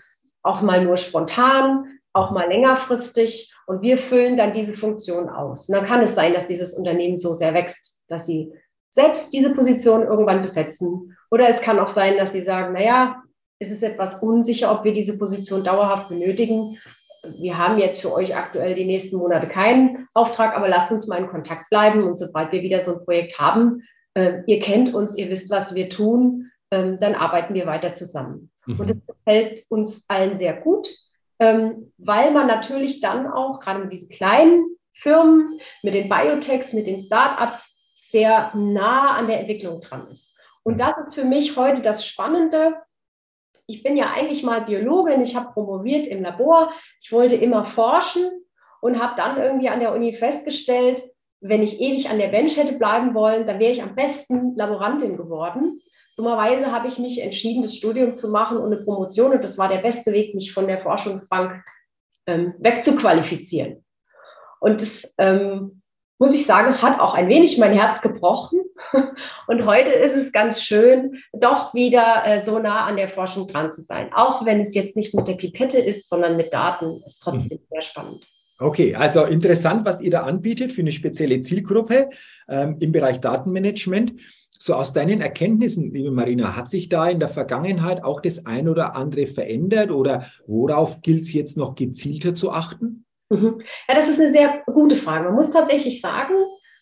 auch 0.44 0.62
mal 0.62 0.84
nur 0.84 0.98
spontan, 0.98 2.00
auch 2.12 2.32
mal 2.32 2.50
längerfristig. 2.50 3.54
Und 3.66 3.82
wir 3.82 3.98
füllen 3.98 4.36
dann 4.36 4.52
diese 4.52 4.74
Funktion 4.74 5.30
aus. 5.30 5.70
Und 5.70 5.76
dann 5.76 5.86
kann 5.86 6.02
es 6.02 6.16
sein, 6.16 6.34
dass 6.34 6.48
dieses 6.48 6.74
Unternehmen 6.74 7.18
so 7.18 7.34
sehr 7.34 7.54
wächst, 7.54 8.04
dass 8.10 8.26
sie 8.26 8.52
selbst 8.90 9.32
diese 9.34 9.54
Position 9.54 10.04
irgendwann 10.04 10.42
besetzen. 10.42 11.16
Oder 11.32 11.48
es 11.48 11.62
kann 11.62 11.80
auch 11.80 11.90
sein, 11.90 12.18
dass 12.18 12.32
sie 12.32 12.42
sagen, 12.42 12.74
naja, 12.74 13.24
es 13.60 13.72
ist 13.72 13.84
etwas 13.84 14.22
unsicher, 14.22 14.72
ob 14.72 14.84
wir 14.84 14.94
diese 14.94 15.18
Position 15.18 15.64
dauerhaft 15.64 16.10
benötigen. 16.10 16.78
Wir 17.38 17.58
haben 17.58 17.78
jetzt 17.78 18.02
für 18.02 18.14
euch 18.14 18.36
aktuell 18.36 18.74
die 18.74 18.86
nächsten 18.86 19.18
Monate 19.18 19.48
keinen 19.48 20.08
Auftrag, 20.14 20.56
aber 20.56 20.70
lasst 20.70 20.92
uns 20.92 21.08
mal 21.08 21.18
in 21.18 21.28
Kontakt 21.28 21.70
bleiben. 21.70 22.04
Und 22.04 22.18
sobald 22.18 22.52
wir 22.52 22.62
wieder 22.62 22.80
so 22.80 22.94
ein 22.94 23.06
Projekt 23.06 23.38
haben, 23.40 23.84
äh, 24.14 24.42
ihr 24.48 24.60
kennt 24.60 24.94
uns, 24.94 25.18
ihr 25.18 25.30
wisst, 25.30 25.50
was 25.50 25.76
wir 25.76 25.90
tun, 25.90 26.50
äh, 26.70 26.98
dann 27.00 27.16
arbeiten 27.16 27.54
wir 27.54 27.66
weiter 27.66 27.92
zusammen. 27.92 28.50
Mhm. 28.66 28.80
Und 28.80 28.90
das 28.90 28.98
gefällt 29.06 29.64
uns 29.70 30.06
allen 30.08 30.36
sehr 30.36 30.54
gut, 30.54 30.88
ähm, 31.40 31.92
weil 31.98 32.32
man 32.32 32.48
natürlich 32.48 33.02
dann 33.02 33.28
auch, 33.28 33.60
gerade 33.60 33.80
mit 33.80 33.92
diesen 33.92 34.10
kleinen 34.10 34.66
Firmen, 34.94 35.60
mit 35.84 35.94
den 35.94 36.10
Biotechs, 36.10 36.74
mit 36.74 36.88
den 36.88 37.00
Startups, 37.00 37.66
sehr 37.96 38.52
nah 38.56 39.16
an 39.16 39.28
der 39.28 39.42
Entwicklung 39.42 39.82
dran 39.82 40.08
ist. 40.10 40.36
Und 40.64 40.80
das 40.80 40.98
ist 41.06 41.16
für 41.16 41.26
mich 41.26 41.56
heute 41.56 41.82
das 41.82 42.06
Spannende. 42.06 42.76
Ich 43.66 43.84
bin 43.84 43.98
ja 43.98 44.12
eigentlich 44.12 44.44
mal 44.44 44.62
Biologin, 44.62 45.22
ich 45.22 45.36
habe 45.36 45.54
promoviert 45.54 46.08
im 46.08 46.24
Labor, 46.24 46.72
ich 47.02 47.12
wollte 47.12 47.36
immer 47.36 47.66
forschen 47.66 48.30
und 48.82 49.02
habe 49.02 49.14
dann 49.18 49.38
irgendwie 49.38 49.70
an 49.70 49.80
der 49.80 49.94
Uni 49.94 50.14
festgestellt, 50.14 51.04
wenn 51.42 51.64
ich 51.64 51.80
ewig 51.80 52.10
an 52.10 52.18
der 52.18 52.28
Bench 52.28 52.58
hätte 52.58 52.74
bleiben 52.74 53.14
wollen, 53.14 53.48
dann 53.48 53.60
wäre 53.60 53.72
ich 53.72 53.82
am 53.82 53.96
besten 53.96 54.56
Laborantin 54.56 55.18
geworden. 55.18 55.80
Dummerweise 56.18 56.72
habe 56.72 56.88
ich 56.88 57.00
mich 57.00 57.22
entschieden, 57.22 57.62
das 57.62 57.76
Studium 57.76 58.16
zu 58.16 58.30
machen 58.30 58.58
und 58.58 58.74
eine 58.74 58.84
Promotion. 58.84 59.32
Und 59.32 59.44
das 59.44 59.58
war 59.58 59.70
der 59.70 59.78
beste 59.78 60.12
Weg, 60.12 60.36
mich 60.36 60.54
von 60.54 60.68
der 60.68 60.80
Forschungsbank 60.80 61.64
ähm, 62.28 62.56
wegzuqualifizieren. 62.60 63.86
Und 64.60 64.82
das, 64.82 65.14
ähm, 65.18 65.82
muss 66.20 66.34
ich 66.34 66.46
sagen, 66.46 66.82
hat 66.82 67.00
auch 67.00 67.14
ein 67.14 67.30
wenig 67.30 67.58
mein 67.58 67.72
Herz 67.72 68.02
gebrochen. 68.02 68.60
Und 69.48 69.66
heute 69.66 69.92
ist 69.92 70.16
es 70.16 70.32
ganz 70.32 70.62
schön, 70.62 71.22
doch 71.34 71.74
wieder 71.74 72.24
äh, 72.26 72.40
so 72.40 72.60
nah 72.60 72.86
an 72.86 72.98
der 72.98 73.10
Forschung 73.10 73.48
dran 73.48 73.72
zu 73.72 73.82
sein. 73.82 74.12
Auch 74.14 74.46
wenn 74.46 74.60
es 74.60 74.74
jetzt 74.74 74.96
nicht 74.96 75.14
mit 75.14 75.28
der 75.28 75.34
Pipette 75.34 75.80
ist, 75.80 76.10
sondern 76.10 76.38
mit 76.38 76.54
Daten, 76.54 77.02
ist 77.06 77.22
trotzdem 77.22 77.60
mhm. 77.60 77.68
sehr 77.70 77.82
spannend. 77.82 78.26
Okay, 78.62 78.94
also 78.94 79.24
interessant, 79.24 79.86
was 79.86 80.02
ihr 80.02 80.12
da 80.12 80.24
anbietet 80.24 80.74
für 80.74 80.82
eine 80.82 80.92
spezielle 80.92 81.42
Zielgruppe 81.42 82.10
ähm, 82.50 82.76
im 82.80 82.92
Bereich 82.92 83.22
Datenmanagement. 83.22 84.14
So 84.62 84.74
aus 84.74 84.92
deinen 84.92 85.22
Erkenntnissen, 85.22 85.94
liebe 85.94 86.12
Marina, 86.12 86.58
hat 86.58 86.70
sich 86.70 86.90
da 86.90 87.08
in 87.08 87.22
der 87.22 87.30
Vergangenheit 87.30 88.04
auch 88.04 88.20
das 88.20 88.46
ein 88.46 88.68
oder 88.68 88.98
andere 88.98 89.26
verändert 89.28 89.92
oder 89.92 90.26
worauf 90.46 91.02
gilt 91.02 91.22
es 91.22 91.34
jetzt 91.34 91.56
noch 91.56 91.76
gezielter 91.76 92.36
zu 92.36 92.52
achten? 92.52 93.06
Mhm. 93.30 93.62
Ja, 93.88 93.96
das 93.96 94.10
ist 94.10 94.20
eine 94.20 94.34
sehr 94.34 94.64
gute 94.66 94.98
Frage. 94.98 95.26
Man 95.26 95.36
muss 95.36 95.52
tatsächlich 95.52 96.02
sagen, 96.02 96.34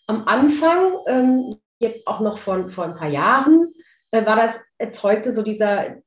am 0.08 0.24
Anfang, 0.26 0.94
ähm, 1.08 1.58
jetzt 1.80 2.08
auch 2.08 2.20
noch 2.20 2.40
vor, 2.40 2.70
vor 2.70 2.86
ein 2.86 2.96
paar 2.96 3.10
Jahren, 3.10 3.68
äh, 4.12 4.26
war 4.26 4.36
das, 4.36 4.60
erzeugte 4.78 5.32
so 5.32 5.42
dieser, 5.42 5.98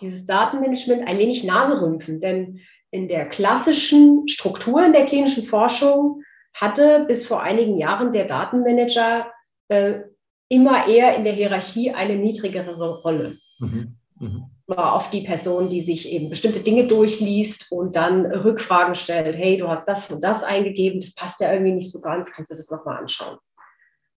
dieses 0.00 0.26
Datenmanagement 0.26 1.06
ein 1.06 1.18
wenig 1.18 1.44
Naserümpfen. 1.44 2.20
Denn 2.20 2.60
in 2.90 3.08
der 3.08 3.28
klassischen 3.28 4.28
Struktur 4.28 4.84
in 4.84 4.92
der 4.92 5.06
klinischen 5.06 5.46
Forschung 5.46 6.22
hatte 6.54 7.04
bis 7.06 7.26
vor 7.26 7.42
einigen 7.42 7.78
Jahren 7.78 8.12
der 8.12 8.26
Datenmanager 8.26 9.30
äh, 9.68 10.00
immer 10.48 10.86
eher 10.86 11.16
in 11.16 11.24
der 11.24 11.32
Hierarchie 11.32 11.90
eine 11.90 12.16
niedrigere 12.16 13.00
Rolle. 13.00 13.36
Mhm. 13.58 13.96
Mhm. 14.20 14.44
War 14.66 14.96
oft 14.96 15.12
die 15.12 15.22
Person, 15.22 15.68
die 15.68 15.82
sich 15.82 16.08
eben 16.08 16.30
bestimmte 16.30 16.60
Dinge 16.60 16.86
durchliest 16.86 17.70
und 17.72 17.96
dann 17.96 18.24
Rückfragen 18.24 18.94
stellt. 18.94 19.36
Hey, 19.36 19.58
du 19.58 19.68
hast 19.68 19.86
das 19.86 20.10
und 20.10 20.22
das 20.22 20.44
eingegeben, 20.44 21.00
das 21.00 21.14
passt 21.14 21.40
ja 21.40 21.52
irgendwie 21.52 21.72
nicht 21.72 21.90
so 21.90 22.00
ganz, 22.00 22.30
kannst 22.30 22.50
du 22.50 22.56
das 22.56 22.70
nochmal 22.70 22.98
anschauen? 22.98 23.38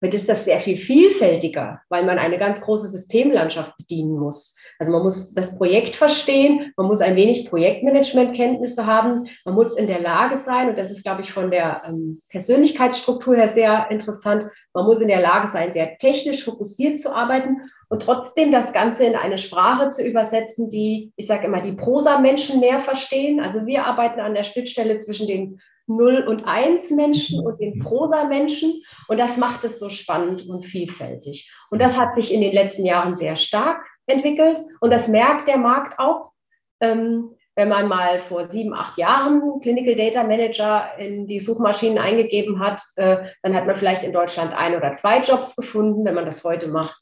Heute 0.02 0.16
ist 0.16 0.28
das 0.28 0.44
sehr 0.44 0.61
viel 0.61 0.76
vielfältiger, 0.76 1.80
weil 1.88 2.04
man 2.04 2.18
eine 2.18 2.38
ganz 2.38 2.61
große 2.61 2.88
Systemlandschaft 2.88 3.76
bedienen 3.78 4.18
muss. 4.18 4.54
Also 4.78 4.92
man 4.92 5.02
muss 5.02 5.33
das 5.33 5.57
Projekt 5.57 5.94
verstehen, 5.94 6.72
man 6.76 6.87
muss 6.87 7.00
ein 7.00 7.16
wenig 7.16 7.48
Projektmanagementkenntnisse 7.48 8.87
haben, 8.87 9.28
man 9.44 9.54
muss 9.54 9.76
in 9.76 9.87
der 9.87 10.00
Lage 10.00 10.38
sein, 10.38 10.68
und 10.68 10.78
das 10.78 10.90
ist, 10.90 11.04
glaube 11.04 11.22
ich, 11.22 11.33
von 11.33 11.50
der 11.50 11.83
ähm, 11.87 12.20
Persönlichkeitsstruktur 12.28 13.37
her 13.37 13.48
sehr 13.48 13.90
interessant, 13.90 14.44
man 14.74 14.85
muss 14.85 15.00
in 15.00 15.09
der 15.09 15.20
Lage 15.20 15.48
sein, 15.48 15.72
sehr 15.72 15.96
technisch 15.96 16.44
fokussiert 16.44 17.00
zu 17.00 17.14
arbeiten 17.14 17.70
und 17.88 18.02
trotzdem 18.02 18.50
das 18.50 18.72
Ganze 18.72 19.04
in 19.04 19.14
eine 19.14 19.38
Sprache 19.38 19.88
zu 19.90 20.02
übersetzen, 20.02 20.68
die, 20.68 21.12
ich 21.16 21.28
sage 21.28 21.46
immer, 21.46 21.61
die 21.61 21.72
Prosa-Menschen 21.72 22.59
mehr 22.59 22.80
verstehen. 22.80 23.40
Also 23.40 23.66
wir 23.66 23.87
arbeiten 23.87 24.20
an 24.20 24.35
der 24.35 24.42
Schnittstelle 24.42 24.96
zwischen 24.96 25.28
den 25.28 25.61
Null- 25.87 26.27
und 26.27 26.47
Eins-Menschen 26.47 27.44
und 27.44 27.61
den 27.61 27.81
Prosa-Menschen. 27.81 28.83
Und 29.09 29.18
das 29.18 29.37
macht 29.37 29.64
es 29.64 29.79
so 29.79 29.88
spannend 29.88 30.49
und 30.49 30.64
vielfältig. 30.64 31.53
Und 31.70 31.81
das 31.81 31.99
hat 31.99 32.14
sich 32.14 32.33
in 32.33 32.40
den 32.40 32.53
letzten 32.53 32.85
Jahren 32.85 33.14
sehr 33.14 33.37
stark 33.37 33.85
entwickelt. 34.07 34.64
Und 34.81 34.90
das 34.90 35.09
merkt 35.09 35.49
der 35.49 35.59
Markt 35.59 35.99
auch. 35.99 36.33
Ähm, 36.81 37.37
wenn 37.57 37.68
man 37.68 37.87
mal 37.87 38.20
vor 38.20 38.44
sieben, 38.44 38.75
acht 38.75 38.99
Jahren 38.99 39.61
Clinical 39.61 39.94
Data 39.94 40.25
Manager 40.25 40.99
in 40.99 41.29
die 41.29 41.38
Suchmaschinen 41.38 41.99
eingegeben 41.99 42.59
hat, 42.59 42.83
äh, 42.97 43.29
dann 43.42 43.55
hat 43.55 43.66
man 43.66 43.77
vielleicht 43.77 44.03
in 44.03 44.12
Deutschland 44.12 44.53
ein 44.55 44.75
oder 44.75 44.92
zwei 44.92 45.20
Jobs 45.20 45.55
gefunden. 45.55 46.05
Wenn 46.05 46.14
man 46.14 46.27
das 46.27 46.42
heute 46.42 46.66
macht, 46.68 46.99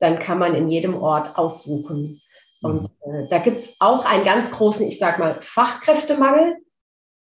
dann 0.00 0.20
kann 0.20 0.38
man 0.38 0.54
in 0.54 0.68
jedem 0.68 0.96
Ort 0.96 1.36
aussuchen. 1.36 2.22
Und 2.62 2.88
mhm. 3.04 3.14
äh, 3.14 3.28
da 3.28 3.38
gibt 3.38 3.58
es 3.58 3.76
auch 3.78 4.06
einen 4.06 4.24
ganz 4.24 4.50
großen, 4.50 4.86
ich 4.86 4.98
sage 4.98 5.20
mal, 5.20 5.38
Fachkräftemangel, 5.42 6.56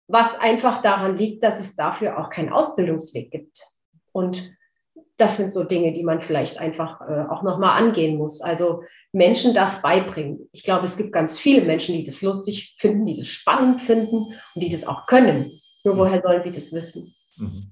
was 0.06 0.38
einfach 0.38 0.82
daran 0.82 1.16
liegt, 1.16 1.42
dass 1.42 1.60
es 1.60 1.76
dafür 1.76 2.18
auch 2.18 2.30
keinen 2.30 2.52
Ausbildungsweg 2.52 3.30
gibt. 3.30 3.58
Und 4.12 4.54
das 5.16 5.36
sind 5.36 5.52
so 5.52 5.64
Dinge, 5.64 5.92
die 5.92 6.02
man 6.02 6.20
vielleicht 6.20 6.58
einfach 6.58 7.00
äh, 7.02 7.24
auch 7.30 7.42
nochmal 7.42 7.80
angehen 7.80 8.16
muss. 8.16 8.40
Also 8.40 8.82
Menschen 9.12 9.54
das 9.54 9.80
beibringen. 9.80 10.48
Ich 10.52 10.64
glaube, 10.64 10.84
es 10.84 10.96
gibt 10.96 11.12
ganz 11.12 11.38
viele 11.38 11.64
Menschen, 11.64 11.94
die 11.94 12.04
das 12.04 12.20
lustig 12.20 12.76
finden, 12.78 13.04
die 13.04 13.16
das 13.16 13.28
spannend 13.28 13.80
finden 13.80 14.16
und 14.16 14.60
die 14.60 14.68
das 14.68 14.86
auch 14.86 15.06
können. 15.06 15.52
Nur 15.84 15.96
woher 15.96 16.20
sollen 16.20 16.42
sie 16.42 16.50
das 16.50 16.72
wissen? 16.72 17.14
Mhm. 17.36 17.70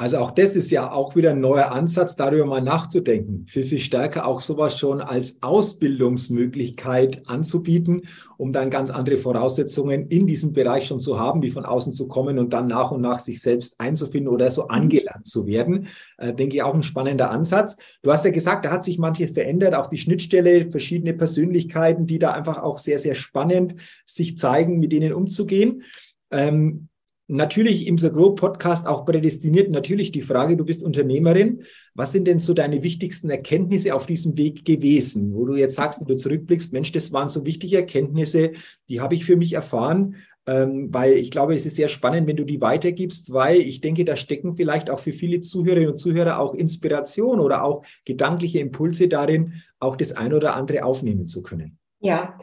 Also 0.00 0.16
auch 0.16 0.30
das 0.30 0.56
ist 0.56 0.70
ja 0.70 0.90
auch 0.90 1.14
wieder 1.14 1.32
ein 1.32 1.40
neuer 1.40 1.72
Ansatz, 1.72 2.16
darüber 2.16 2.46
mal 2.46 2.62
nachzudenken. 2.62 3.44
Viel, 3.46 3.64
viel 3.64 3.78
stärker 3.78 4.24
auch 4.24 4.40
sowas 4.40 4.78
schon 4.78 5.02
als 5.02 5.42
Ausbildungsmöglichkeit 5.42 7.28
anzubieten, 7.28 8.06
um 8.38 8.50
dann 8.54 8.70
ganz 8.70 8.88
andere 8.88 9.18
Voraussetzungen 9.18 10.08
in 10.08 10.26
diesem 10.26 10.54
Bereich 10.54 10.86
schon 10.86 11.00
zu 11.00 11.20
haben, 11.20 11.42
wie 11.42 11.50
von 11.50 11.66
außen 11.66 11.92
zu 11.92 12.08
kommen 12.08 12.38
und 12.38 12.54
dann 12.54 12.66
nach 12.66 12.92
und 12.92 13.02
nach 13.02 13.18
sich 13.18 13.42
selbst 13.42 13.74
einzufinden 13.78 14.32
oder 14.32 14.50
so 14.50 14.68
angelernt 14.68 15.26
zu 15.26 15.46
werden. 15.46 15.88
Äh, 16.16 16.32
denke 16.32 16.56
ich 16.56 16.62
auch 16.62 16.72
ein 16.72 16.82
spannender 16.82 17.30
Ansatz. 17.30 17.76
Du 18.00 18.10
hast 18.10 18.24
ja 18.24 18.30
gesagt, 18.30 18.64
da 18.64 18.70
hat 18.70 18.86
sich 18.86 18.98
manches 18.98 19.32
verändert, 19.32 19.74
auch 19.74 19.88
die 19.88 19.98
Schnittstelle, 19.98 20.70
verschiedene 20.70 21.12
Persönlichkeiten, 21.12 22.06
die 22.06 22.18
da 22.18 22.30
einfach 22.32 22.62
auch 22.62 22.78
sehr, 22.78 22.98
sehr 22.98 23.14
spannend 23.14 23.74
sich 24.06 24.38
zeigen, 24.38 24.78
mit 24.78 24.92
denen 24.92 25.12
umzugehen. 25.12 25.82
Ähm, 26.30 26.88
natürlich 27.30 27.86
im 27.86 27.96
The 27.96 28.10
Grow 28.10 28.34
Podcast 28.34 28.86
auch 28.86 29.04
prädestiniert 29.04 29.70
natürlich 29.70 30.12
die 30.12 30.22
Frage, 30.22 30.56
du 30.56 30.64
bist 30.64 30.82
Unternehmerin. 30.82 31.62
Was 31.94 32.12
sind 32.12 32.26
denn 32.26 32.40
so 32.40 32.54
deine 32.54 32.82
wichtigsten 32.82 33.30
Erkenntnisse 33.30 33.94
auf 33.94 34.06
diesem 34.06 34.36
Weg 34.36 34.64
gewesen, 34.64 35.34
wo 35.34 35.46
du 35.46 35.54
jetzt 35.54 35.76
sagst, 35.76 36.00
wenn 36.00 36.08
du 36.08 36.16
zurückblickst, 36.16 36.72
Mensch, 36.72 36.92
das 36.92 37.12
waren 37.12 37.28
so 37.28 37.44
wichtige 37.44 37.76
Erkenntnisse, 37.76 38.52
die 38.88 39.00
habe 39.00 39.14
ich 39.14 39.24
für 39.24 39.36
mich 39.36 39.52
erfahren, 39.52 40.16
ähm, 40.46 40.92
weil 40.92 41.12
ich 41.12 41.30
glaube, 41.30 41.54
es 41.54 41.66
ist 41.66 41.76
sehr 41.76 41.88
spannend, 41.88 42.26
wenn 42.26 42.36
du 42.36 42.44
die 42.44 42.60
weitergibst, 42.60 43.32
weil 43.32 43.60
ich 43.60 43.80
denke, 43.80 44.04
da 44.04 44.16
stecken 44.16 44.56
vielleicht 44.56 44.90
auch 44.90 44.98
für 44.98 45.12
viele 45.12 45.40
Zuhörerinnen 45.40 45.90
und 45.90 45.98
Zuhörer 45.98 46.40
auch 46.40 46.54
Inspiration 46.54 47.38
oder 47.38 47.62
auch 47.62 47.84
gedankliche 48.04 48.58
Impulse 48.58 49.06
darin, 49.06 49.62
auch 49.78 49.96
das 49.96 50.12
ein 50.12 50.34
oder 50.34 50.56
andere 50.56 50.84
aufnehmen 50.84 51.26
zu 51.26 51.42
können. 51.42 51.78
Ja, 52.00 52.38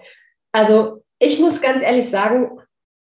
also 0.52 1.04
ich 1.20 1.40
muss 1.40 1.62
ganz 1.62 1.82
ehrlich 1.82 2.10
sagen, 2.10 2.60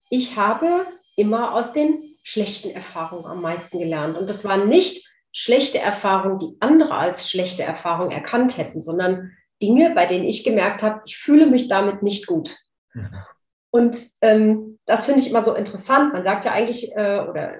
ich 0.09 0.35
habe 0.35 0.85
immer 1.15 1.53
aus 1.53 1.73
den 1.73 2.15
schlechten 2.23 2.69
Erfahrungen 2.69 3.25
am 3.25 3.41
meisten 3.41 3.79
gelernt. 3.79 4.17
Und 4.17 4.29
das 4.29 4.45
waren 4.45 4.69
nicht 4.69 5.07
schlechte 5.31 5.79
Erfahrungen, 5.79 6.39
die 6.39 6.57
andere 6.59 6.95
als 6.95 7.29
schlechte 7.29 7.63
Erfahrungen 7.63 8.11
erkannt 8.11 8.57
hätten, 8.57 8.81
sondern 8.81 9.31
Dinge, 9.61 9.91
bei 9.95 10.05
denen 10.05 10.25
ich 10.25 10.43
gemerkt 10.43 10.83
habe, 10.83 11.01
ich 11.05 11.17
fühle 11.17 11.47
mich 11.47 11.67
damit 11.67 12.03
nicht 12.03 12.27
gut. 12.27 12.55
Mhm. 12.93 13.09
Und 13.71 13.97
ähm, 14.21 14.79
das 14.85 15.05
finde 15.05 15.21
ich 15.21 15.29
immer 15.29 15.41
so 15.41 15.55
interessant. 15.55 16.13
Man 16.13 16.23
sagt 16.23 16.45
ja 16.45 16.51
eigentlich, 16.51 16.91
äh, 16.95 17.25
oder 17.27 17.55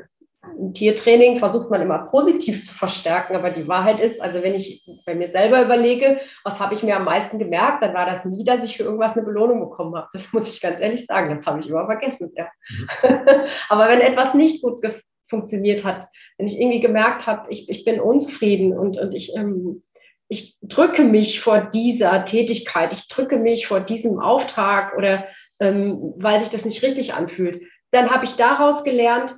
Tiertraining 0.73 1.39
versucht 1.39 1.69
man 1.69 1.81
immer 1.81 1.99
positiv 2.07 2.65
zu 2.65 2.73
verstärken, 2.73 3.35
aber 3.35 3.49
die 3.49 3.67
Wahrheit 3.67 4.01
ist, 4.01 4.21
also 4.21 4.43
wenn 4.43 4.55
ich 4.55 4.85
bei 5.05 5.15
mir 5.15 5.29
selber 5.29 5.63
überlege, 5.63 6.19
was 6.43 6.59
habe 6.59 6.73
ich 6.73 6.83
mir 6.83 6.97
am 6.97 7.05
meisten 7.05 7.39
gemerkt, 7.39 7.81
dann 7.81 7.93
war 7.93 8.05
das 8.05 8.25
nie, 8.25 8.43
dass 8.43 8.63
ich 8.63 8.75
für 8.75 8.83
irgendwas 8.83 9.15
eine 9.15 9.25
Belohnung 9.25 9.61
bekommen 9.61 9.95
habe. 9.95 10.09
Das 10.11 10.27
muss 10.33 10.53
ich 10.53 10.61
ganz 10.61 10.79
ehrlich 10.79 11.05
sagen, 11.05 11.35
das 11.35 11.45
habe 11.45 11.59
ich 11.59 11.69
immer 11.69 11.85
vergessen. 11.85 12.31
Ja. 12.35 12.47
Mhm. 12.69 13.19
aber 13.69 13.87
wenn 13.87 14.01
etwas 14.01 14.33
nicht 14.33 14.61
gut 14.61 14.81
funktioniert 15.29 15.83
hat, 15.85 16.07
wenn 16.37 16.47
ich 16.47 16.59
irgendwie 16.59 16.81
gemerkt 16.81 17.25
habe, 17.25 17.49
ich, 17.49 17.69
ich 17.69 17.85
bin 17.85 17.99
unzufrieden 17.99 18.77
und, 18.77 18.97
und 18.99 19.13
ich, 19.13 19.35
ähm, 19.35 19.83
ich 20.27 20.57
drücke 20.61 21.03
mich 21.03 21.39
vor 21.39 21.61
dieser 21.61 22.25
Tätigkeit, 22.25 22.91
ich 22.93 23.07
drücke 23.07 23.37
mich 23.37 23.67
vor 23.67 23.79
diesem 23.79 24.19
Auftrag 24.19 24.97
oder 24.97 25.25
ähm, 25.59 26.13
weil 26.17 26.41
sich 26.41 26.49
das 26.49 26.65
nicht 26.65 26.83
richtig 26.83 27.13
anfühlt, 27.13 27.61
dann 27.91 28.09
habe 28.09 28.25
ich 28.25 28.33
daraus 28.35 28.83
gelernt, 28.83 29.35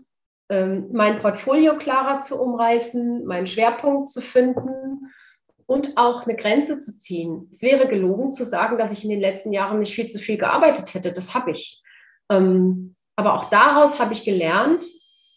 mein 0.48 1.22
Portfolio 1.22 1.78
klarer 1.78 2.22
zu 2.22 2.40
umreißen, 2.40 3.26
meinen 3.26 3.48
Schwerpunkt 3.48 4.10
zu 4.10 4.22
finden 4.22 5.12
und 5.66 5.98
auch 5.98 6.26
eine 6.26 6.36
Grenze 6.36 6.80
zu 6.80 6.96
ziehen. 6.98 7.48
Es 7.52 7.62
wäre 7.62 7.88
gelogen 7.88 8.32
zu 8.32 8.44
sagen, 8.44 8.78
dass 8.78 8.92
ich 8.92 9.04
in 9.04 9.10
den 9.10 9.20
letzten 9.20 9.52
Jahren 9.54 9.80
nicht 9.80 9.96
viel 9.96 10.08
zu 10.08 10.20
viel 10.20 10.38
gearbeitet 10.38 10.94
hätte. 10.94 11.12
Das 11.12 11.34
habe 11.34 11.52
ich. 11.52 11.82
Ähm, 12.30 12.96
aber 13.16 13.34
auch 13.34 13.50
daraus 13.50 13.98
habe 13.98 14.14
ich 14.14 14.24
gelernt, 14.24 14.84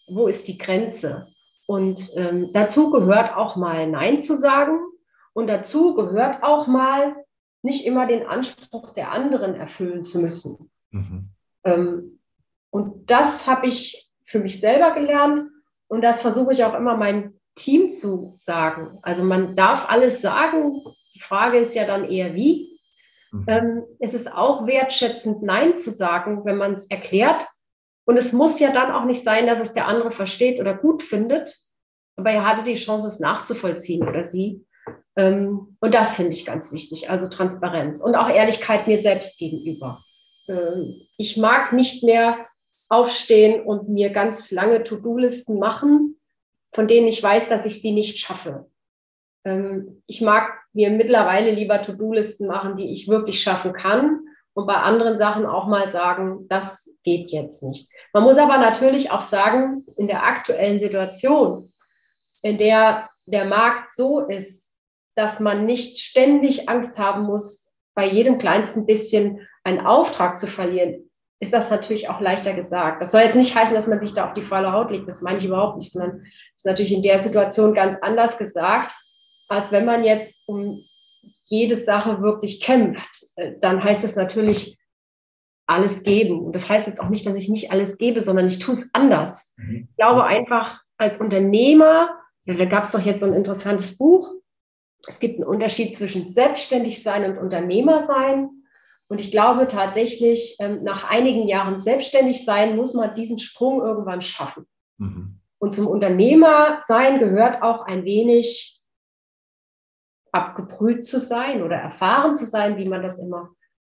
wo 0.09 0.27
ist 0.27 0.49
die 0.49 0.59
Grenze? 0.59 1.29
Und 1.67 2.11
ähm, 2.17 2.51
dazu 2.53 2.91
gehört 2.91 3.37
auch 3.37 3.57
mal 3.57 3.87
Nein 3.89 4.21
zu 4.21 4.35
sagen. 4.35 4.79
Und 5.33 5.47
dazu 5.47 5.95
gehört 5.95 6.43
auch 6.43 6.67
mal 6.67 7.17
nicht 7.63 7.87
immer 7.87 8.07
den 8.07 8.27
Anspruch 8.27 8.93
der 8.93 9.13
anderen 9.13 9.55
erfüllen 9.55 10.05
zu 10.05 10.19
müssen. 10.21 10.71
Mhm. 10.91 11.31
Ähm, 11.65 12.21
und 12.71 13.11
das 13.11 13.47
habe 13.47 13.69
ich 13.69 14.08
für 14.29 14.39
mich 14.39 14.61
selber 14.61 14.93
gelernt 14.93 15.51
und 15.89 16.03
das 16.03 16.21
versuche 16.21 16.53
ich 16.53 16.65
auch 16.65 16.75
immer 16.75 16.97
meinem 16.97 17.39
Team 17.55 17.91
zu 17.91 18.35
sagen. 18.37 18.99
Also 19.03 19.25
man 19.25 19.57
darf 19.57 19.89
alles 19.89 20.21
sagen. 20.21 20.81
Die 21.15 21.21
Frage 21.21 21.59
ist 21.59 21.75
ja 21.75 21.85
dann 21.85 22.05
eher 22.09 22.35
wie. 22.35 22.79
Mhm. 23.33 23.45
Ähm, 23.49 23.85
es 23.99 24.15
ist 24.15 24.33
auch 24.33 24.67
wertschätzend, 24.67 25.43
Nein 25.43 25.77
zu 25.77 25.91
sagen, 25.91 26.45
wenn 26.45 26.57
man 26.57 26.75
es 26.75 26.89
erklärt. 26.91 27.47
Und 28.05 28.17
es 28.17 28.33
muss 28.33 28.61
ja 28.61 28.71
dann 28.71 28.91
auch 28.91 29.05
nicht 29.05 29.23
sein, 29.23 29.47
dass 29.47 29.61
es 29.61 29.73
der 29.73 29.87
andere 29.87 30.13
versteht 30.13 30.61
oder 30.61 30.75
gut 30.75 31.03
findet, 31.03 31.55
aber 32.17 32.31
er 32.31 32.47
hatte 32.47 32.63
die 32.63 32.75
Chance, 32.75 33.07
es 33.07 33.21
nachzuvollziehen 33.21 34.09
oder 34.09 34.25
sie. 34.25 34.65
Ähm, 35.17 35.77
und 35.81 35.95
das 35.95 36.17
finde 36.17 36.33
ich 36.33 36.47
ganz 36.47 36.73
wichtig, 36.73 37.11
also 37.11 37.29
Transparenz 37.29 38.01
und 38.01 38.15
auch 38.15 38.31
Ehrlichkeit 38.31 38.87
mir 38.87 38.99
selbst 38.99 39.39
gegenüber. 39.39 40.03
Ähm, 40.49 41.03
ich 41.19 41.37
mag 41.37 41.73
nicht 41.73 42.03
mehr 42.03 42.47
aufstehen 42.89 43.63
und 43.63 43.89
mir 43.89 44.11
ganz 44.11 44.51
lange 44.51 44.83
To-Do-Listen 44.83 45.59
machen, 45.59 46.17
von 46.73 46.87
denen 46.87 47.09
ich 47.09 47.23
weiß, 47.23 47.49
dass 47.49 47.67
ich 47.67 47.81
sie 47.83 47.93
nicht 47.93 48.19
schaffe. 48.19 48.71
Ähm, 49.45 50.03
ich 50.07 50.21
mag 50.21 50.53
mir 50.73 50.91
mittlerweile 50.91 51.51
lieber 51.51 51.83
To-Do-Listen 51.83 52.47
machen, 52.47 52.77
die 52.77 52.93
ich 52.93 53.09
wirklich 53.09 53.43
schaffen 53.43 53.73
kann 53.73 54.21
und 54.55 54.67
bei 54.67 54.75
anderen 54.75 55.19
Sachen 55.19 55.47
auch 55.47 55.67
mal 55.67 55.91
sagen, 55.91 56.47
das 56.49 56.91
geht 57.05 57.31
jetzt 57.31 57.63
nicht. 57.63 57.91
Man 58.13 58.25
muss 58.25 58.39
aber 58.39 58.59
natürlich 58.59 59.11
auch 59.11 59.21
sagen, 59.21 59.85
in 59.97 60.09
der 60.09 60.25
aktuellen 60.25 60.81
Situation, 60.81 61.69
in 62.43 62.59
der 62.59 63.09
der 63.31 63.45
Markt 63.45 63.91
so 63.95 64.21
ist, 64.21 64.75
dass 65.15 65.41
man 65.41 65.67
nicht 65.67 65.99
ständig 65.99 66.69
Angst 66.69 66.99
haben 66.99 67.25
muss, 67.25 67.75
bei 67.95 68.07
jedem 68.07 68.39
kleinsten 68.39 68.87
bisschen 68.87 69.47
einen 69.65 69.85
Auftrag 69.85 70.39
zu 70.39 70.47
verlieren, 70.47 71.08
ist 71.41 71.53
das 71.53 71.71
natürlich 71.71 72.09
auch 72.09 72.21
leichter 72.21 72.53
gesagt. 72.53 73.01
Das 73.01 73.13
soll 73.13 73.21
jetzt 73.21 73.37
nicht 73.37 73.55
heißen, 73.55 73.75
dass 73.75 73.87
man 73.87 74.01
sich 74.01 74.13
da 74.13 74.27
auf 74.27 74.35
die 74.35 74.43
faule 74.43 74.73
Haut 74.73 74.91
legt. 74.91 75.07
Das 75.07 75.23
meine 75.23 75.39
ich 75.39 75.45
überhaupt 75.45 75.79
nicht, 75.79 75.93
sondern 75.93 76.25
ist 76.55 76.67
natürlich 76.67 76.93
in 76.93 77.03
der 77.03 77.19
Situation 77.21 77.75
ganz 77.75 77.97
anders 78.03 78.39
gesagt, 78.39 78.93
als 79.49 79.71
wenn 79.71 79.85
man 79.85 80.05
jetzt 80.05 80.43
um 80.47 80.83
jede 81.47 81.77
Sache 81.77 82.21
wirklich 82.23 82.61
kämpft. 82.61 83.27
Äh, 83.37 83.53
dann 83.61 83.83
heißt 83.83 84.05
es 84.05 84.17
natürlich 84.17 84.79
alles 85.67 86.03
geben. 86.03 86.45
Und 86.45 86.55
das 86.55 86.69
heißt 86.69 86.87
jetzt 86.87 87.01
auch 87.01 87.09
nicht, 87.09 87.27
dass 87.27 87.37
ich 87.37 87.49
nicht 87.49 87.71
alles 87.71 87.99
gebe, 87.99 88.21
sondern 88.21 88.49
ich 88.49 88.59
tue 88.59 88.75
es 88.75 88.91
anders. 88.93 89.55
Mhm. 89.57 89.89
Ich 89.91 89.97
glaube 89.97 90.25
einfach 90.25 90.83
als 90.97 91.19
Unternehmer, 91.19 92.11
da 92.47 92.65
gab 92.65 92.85
es 92.85 92.93
doch 92.93 93.05
jetzt 93.05 93.21
so 93.21 93.27
ein 93.27 93.35
interessantes 93.35 93.97
Buch, 93.99 94.33
es 95.07 95.21
gibt 95.21 95.37
einen 95.37 95.49
Unterschied 95.49 95.95
zwischen 95.95 96.25
selbstständig 96.25 97.03
sein 97.03 97.25
und 97.31 97.39
Unternehmer 97.39 98.01
sein. 98.01 98.51
Und 99.09 99.21
ich 99.21 99.31
glaube 99.31 99.69
tatsächlich, 99.69 100.57
ähm, 100.61 100.85
nach 100.85 101.09
einigen 101.09 101.49
Jahren 101.49 101.79
selbstständig 101.81 102.45
sein, 102.45 102.77
muss 102.77 102.95
man 102.95 103.15
diesen 103.15 103.39
Sprung 103.39 103.81
irgendwann 103.81 104.23
schaffen. 104.23 104.67
Mhm. 104.99 105.41
Und 105.59 105.73
zum 105.73 105.87
Unternehmer 105.87 106.79
sein 106.87 107.19
gehört 107.19 107.63
auch 107.63 107.87
ein 107.87 108.05
wenig 108.05 108.79
abgebrüht 110.31 111.05
zu 111.05 111.19
sein 111.19 111.63
oder 111.63 111.77
erfahren 111.77 112.35
zu 112.35 112.45
sein, 112.45 112.77
wie 112.77 112.89
man 112.89 113.03
das 113.03 113.19
immer 113.19 113.51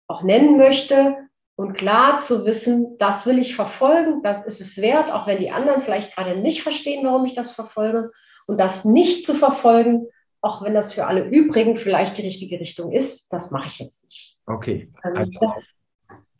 auch 0.08 0.22
nennen 0.22 0.56
möchte. 0.56 1.16
Und 1.54 1.74
klar 1.74 2.16
zu 2.16 2.46
wissen, 2.46 2.96
das 2.98 3.26
will 3.26 3.38
ich 3.38 3.54
verfolgen, 3.54 4.22
das 4.22 4.46
ist 4.46 4.60
es 4.60 4.78
wert, 4.78 5.12
auch 5.12 5.26
wenn 5.26 5.38
die 5.38 5.50
anderen 5.50 5.82
vielleicht 5.82 6.14
gerade 6.14 6.36
nicht 6.36 6.62
verstehen, 6.62 7.04
warum 7.04 7.26
ich 7.26 7.34
das 7.34 7.52
verfolge. 7.52 8.10
Und 8.46 8.58
das 8.58 8.84
nicht 8.84 9.24
zu 9.26 9.34
verfolgen, 9.34 10.08
auch 10.42 10.62
wenn 10.62 10.74
das 10.74 10.92
für 10.92 11.06
alle 11.06 11.24
übrigen 11.24 11.76
vielleicht 11.76 12.18
die 12.18 12.22
richtige 12.22 12.60
Richtung 12.60 12.92
ist, 12.92 13.32
das 13.32 13.50
mache 13.50 13.68
ich 13.68 13.78
jetzt 13.78 14.04
nicht. 14.04 14.38
Okay. 14.46 14.92
Also, 15.02 15.20
also, 15.20 15.32
das, 15.40 15.74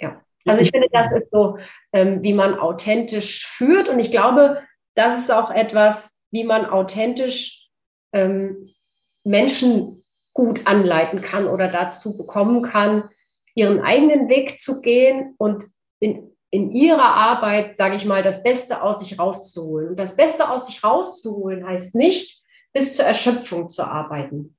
ja. 0.00 0.20
also 0.44 0.60
ich 0.60 0.70
finde, 0.70 0.88
das 0.92 1.12
ist 1.12 1.30
so, 1.30 1.58
ähm, 1.92 2.22
wie 2.22 2.34
man 2.34 2.58
authentisch 2.58 3.46
führt. 3.46 3.88
Und 3.88 4.00
ich 4.00 4.10
glaube, 4.10 4.60
das 4.96 5.18
ist 5.18 5.30
auch 5.30 5.50
etwas, 5.50 6.18
wie 6.32 6.42
man 6.42 6.66
authentisch 6.66 7.68
ähm, 8.12 8.70
Menschen 9.24 10.02
gut 10.34 10.66
anleiten 10.66 11.22
kann 11.22 11.46
oder 11.46 11.68
dazu 11.68 12.16
bekommen 12.18 12.62
kann, 12.62 13.08
ihren 13.54 13.80
eigenen 13.80 14.28
Weg 14.28 14.58
zu 14.58 14.80
gehen 14.80 15.34
und 15.38 15.64
in, 16.00 16.34
in 16.50 16.72
ihrer 16.72 17.14
Arbeit, 17.14 17.76
sage 17.76 17.94
ich 17.94 18.04
mal, 18.04 18.24
das 18.24 18.42
Beste 18.42 18.82
aus 18.82 18.98
sich 18.98 19.18
rauszuholen. 19.18 19.90
Und 19.90 19.96
das 20.00 20.16
Beste 20.16 20.50
aus 20.50 20.66
sich 20.66 20.82
rauszuholen 20.82 21.64
heißt 21.64 21.94
nicht, 21.94 22.41
bis 22.72 22.96
zur 22.96 23.04
Erschöpfung 23.04 23.68
zu 23.68 23.84
arbeiten. 23.84 24.56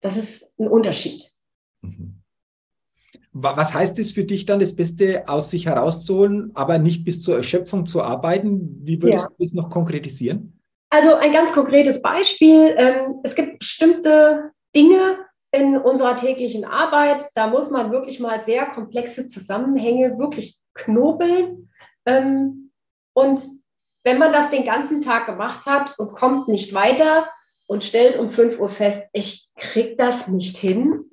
Das 0.00 0.16
ist 0.16 0.58
ein 0.58 0.68
Unterschied. 0.68 1.30
Mhm. 1.82 2.22
Was 3.32 3.74
heißt 3.74 3.98
es 3.98 4.12
für 4.12 4.24
dich 4.24 4.46
dann, 4.46 4.58
das 4.58 4.74
Beste 4.74 5.28
aus 5.28 5.50
sich 5.50 5.66
herauszuholen, 5.66 6.50
aber 6.54 6.78
nicht 6.78 7.04
bis 7.04 7.22
zur 7.22 7.36
Erschöpfung 7.36 7.86
zu 7.86 8.02
arbeiten? 8.02 8.80
Wie 8.82 9.00
würdest 9.00 9.26
ja. 9.26 9.30
du 9.36 9.44
das 9.44 9.52
noch 9.52 9.70
konkretisieren? 9.70 10.60
Also 10.90 11.14
ein 11.14 11.32
ganz 11.32 11.52
konkretes 11.52 12.02
Beispiel. 12.02 12.74
Ähm, 12.76 13.20
es 13.22 13.34
gibt 13.34 13.58
bestimmte 13.60 14.52
Dinge 14.74 15.18
in 15.50 15.76
unserer 15.76 16.16
täglichen 16.16 16.64
Arbeit, 16.64 17.26
da 17.34 17.46
muss 17.46 17.70
man 17.70 17.90
wirklich 17.90 18.20
mal 18.20 18.40
sehr 18.40 18.66
komplexe 18.66 19.26
Zusammenhänge 19.26 20.18
wirklich 20.18 20.58
knobeln. 20.74 21.70
Ähm, 22.04 22.70
und 23.14 23.40
wenn 24.04 24.18
man 24.18 24.32
das 24.32 24.50
den 24.50 24.64
ganzen 24.64 25.00
Tag 25.00 25.26
gemacht 25.26 25.66
hat 25.66 25.98
und 25.98 26.12
kommt 26.12 26.48
nicht 26.48 26.74
weiter 26.74 27.28
und 27.68 27.84
stellt 27.84 28.18
um 28.18 28.32
5 28.32 28.58
Uhr 28.58 28.70
fest, 28.70 29.08
ich 29.12 29.46
kriege 29.54 29.94
das 29.94 30.26
nicht 30.26 30.56
hin, 30.56 31.04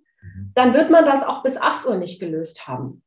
dann 0.55 0.73
wird 0.73 0.89
man 0.89 1.05
das 1.05 1.21
auch 1.21 1.43
bis 1.43 1.57
8 1.57 1.85
Uhr 1.85 1.97
nicht 1.97 2.19
gelöst 2.19 2.67
haben. 2.67 3.03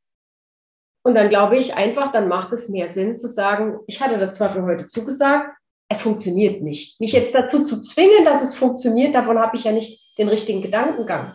Und 1.02 1.14
dann 1.14 1.30
glaube 1.30 1.56
ich 1.56 1.74
einfach, 1.74 2.12
dann 2.12 2.28
macht 2.28 2.52
es 2.52 2.68
mehr 2.68 2.88
Sinn 2.88 3.16
zu 3.16 3.26
sagen, 3.26 3.78
ich 3.86 4.00
hatte 4.00 4.18
das 4.18 4.34
zwar 4.34 4.52
für 4.52 4.62
heute 4.62 4.86
zugesagt, 4.86 5.56
es 5.88 6.02
funktioniert 6.02 6.62
nicht. 6.62 7.00
Mich 7.00 7.12
jetzt 7.12 7.34
dazu 7.34 7.62
zu 7.62 7.80
zwingen, 7.80 8.26
dass 8.26 8.42
es 8.42 8.54
funktioniert, 8.54 9.14
davon 9.14 9.38
habe 9.38 9.56
ich 9.56 9.64
ja 9.64 9.72
nicht 9.72 10.18
den 10.18 10.28
richtigen 10.28 10.60
Gedankengang. 10.60 11.34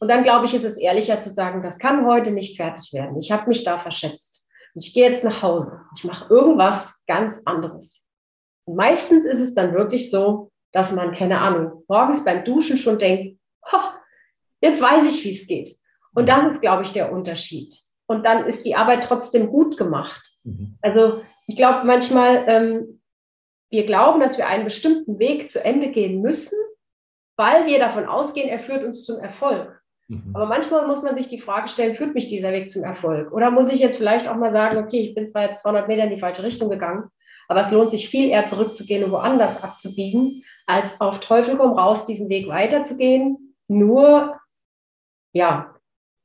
Und 0.00 0.08
dann 0.08 0.24
glaube 0.24 0.46
ich, 0.46 0.54
ist 0.54 0.64
es 0.64 0.76
ehrlicher 0.76 1.20
zu 1.20 1.30
sagen, 1.30 1.62
das 1.62 1.78
kann 1.78 2.06
heute 2.06 2.32
nicht 2.32 2.56
fertig 2.56 2.92
werden. 2.92 3.20
Ich 3.20 3.30
habe 3.30 3.48
mich 3.48 3.62
da 3.62 3.78
verschätzt. 3.78 4.48
Und 4.74 4.84
ich 4.84 4.94
gehe 4.94 5.08
jetzt 5.08 5.22
nach 5.22 5.42
Hause. 5.42 5.80
Ich 5.96 6.02
mache 6.02 6.32
irgendwas 6.32 7.00
ganz 7.06 7.42
anderes. 7.44 8.08
Und 8.64 8.74
meistens 8.74 9.24
ist 9.24 9.38
es 9.38 9.54
dann 9.54 9.74
wirklich 9.74 10.10
so, 10.10 10.49
dass 10.72 10.92
man, 10.92 11.12
keine 11.12 11.40
Ahnung, 11.40 11.84
morgens 11.88 12.24
beim 12.24 12.44
Duschen 12.44 12.76
schon 12.76 12.98
denkt, 12.98 13.40
Jetzt 14.60 14.82
weiß 14.82 15.06
ich, 15.06 15.24
wie 15.24 15.34
es 15.34 15.46
geht. 15.46 15.76
Und 16.14 16.28
das 16.28 16.44
ist, 16.52 16.60
glaube 16.60 16.82
ich, 16.82 16.92
der 16.92 17.12
Unterschied. 17.12 17.74
Und 18.06 18.26
dann 18.26 18.46
ist 18.46 18.64
die 18.64 18.74
Arbeit 18.74 19.04
trotzdem 19.04 19.48
gut 19.48 19.76
gemacht. 19.76 20.22
Mhm. 20.44 20.76
Also 20.82 21.22
ich 21.46 21.56
glaube 21.56 21.86
manchmal, 21.86 22.44
ähm, 22.46 23.00
wir 23.70 23.86
glauben, 23.86 24.20
dass 24.20 24.36
wir 24.36 24.46
einen 24.46 24.64
bestimmten 24.64 25.18
Weg 25.18 25.48
zu 25.48 25.64
Ende 25.64 25.90
gehen 25.90 26.20
müssen, 26.20 26.58
weil 27.36 27.66
wir 27.66 27.78
davon 27.78 28.06
ausgehen, 28.06 28.48
er 28.48 28.58
führt 28.58 28.84
uns 28.84 29.04
zum 29.04 29.18
Erfolg. 29.18 29.80
Mhm. 30.08 30.32
Aber 30.34 30.46
manchmal 30.46 30.86
muss 30.88 31.02
man 31.02 31.14
sich 31.14 31.28
die 31.28 31.40
Frage 31.40 31.68
stellen, 31.68 31.94
führt 31.94 32.14
mich 32.14 32.28
dieser 32.28 32.52
Weg 32.52 32.70
zum 32.70 32.82
Erfolg? 32.82 33.32
Oder 33.32 33.50
muss 33.50 33.72
ich 33.72 33.78
jetzt 33.78 33.96
vielleicht 33.96 34.28
auch 34.28 34.36
mal 34.36 34.50
sagen, 34.50 34.78
okay, 34.78 35.00
ich 35.00 35.14
bin 35.14 35.28
zwar 35.28 35.44
jetzt 35.44 35.62
200 35.62 35.86
Meter 35.86 36.04
in 36.04 36.10
die 36.10 36.20
falsche 36.20 36.42
Richtung 36.42 36.68
gegangen, 36.68 37.04
Aber 37.48 37.60
es 37.60 37.70
lohnt 37.70 37.90
sich 37.90 38.08
viel 38.08 38.28
eher 38.28 38.46
zurückzugehen 38.46 39.04
und 39.04 39.12
woanders 39.12 39.62
abzubiegen, 39.62 40.44
als 40.70 41.00
auf 41.00 41.20
Teufel 41.20 41.56
komm 41.56 41.72
raus 41.72 42.04
diesen 42.04 42.28
Weg 42.28 42.48
weiterzugehen. 42.48 43.54
Nur, 43.68 44.38
ja, 45.32 45.74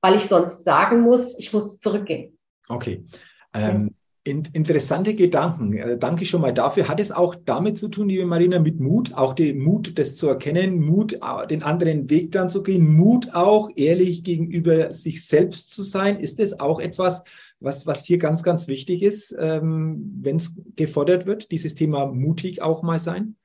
weil 0.02 0.16
ich 0.16 0.28
sonst 0.28 0.64
sagen 0.64 1.02
muss, 1.02 1.38
ich 1.38 1.52
muss 1.52 1.78
zurückgehen. 1.78 2.38
Okay. 2.68 3.06
Ähm, 3.54 3.96
in, 4.24 4.44
interessante 4.54 5.14
Gedanken. 5.14 5.74
Äh, 5.74 5.98
danke 5.98 6.26
schon 6.26 6.42
mal 6.42 6.54
dafür. 6.54 6.88
Hat 6.88 7.00
es 7.00 7.12
auch 7.12 7.36
damit 7.36 7.78
zu 7.78 7.88
tun, 7.88 8.10
liebe 8.10 8.26
Marina, 8.26 8.60
mit 8.60 8.80
Mut, 8.80 9.14
auch 9.14 9.34
den 9.34 9.60
Mut, 9.60 9.98
das 9.98 10.16
zu 10.16 10.28
erkennen, 10.28 10.82
Mut, 10.82 11.14
äh, 11.14 11.48
den 11.48 11.64
anderen 11.64 12.10
Weg 12.10 12.32
dann 12.32 12.50
zu 12.50 12.64
gehen, 12.64 12.96
Mut 12.96 13.34
auch, 13.34 13.70
ehrlich 13.76 14.24
gegenüber 14.24 14.92
sich 14.92 15.28
selbst 15.28 15.72
zu 15.72 15.84
sein? 15.84 16.20
Ist 16.20 16.40
das 16.40 16.60
auch 16.60 16.80
etwas, 16.80 17.24
was, 17.60 17.86
was 17.86 18.04
hier 18.04 18.18
ganz, 18.18 18.42
ganz 18.42 18.68
wichtig 18.68 19.04
ist, 19.04 19.36
ähm, 19.40 20.20
wenn 20.22 20.38
es 20.38 20.56
gefordert 20.76 21.28
wird, 21.28 21.52
dieses 21.52 21.76
Thema 21.76 22.08
mutig 22.08 22.62
auch 22.62 22.82
mal 22.82 23.00
sein? 23.00 23.36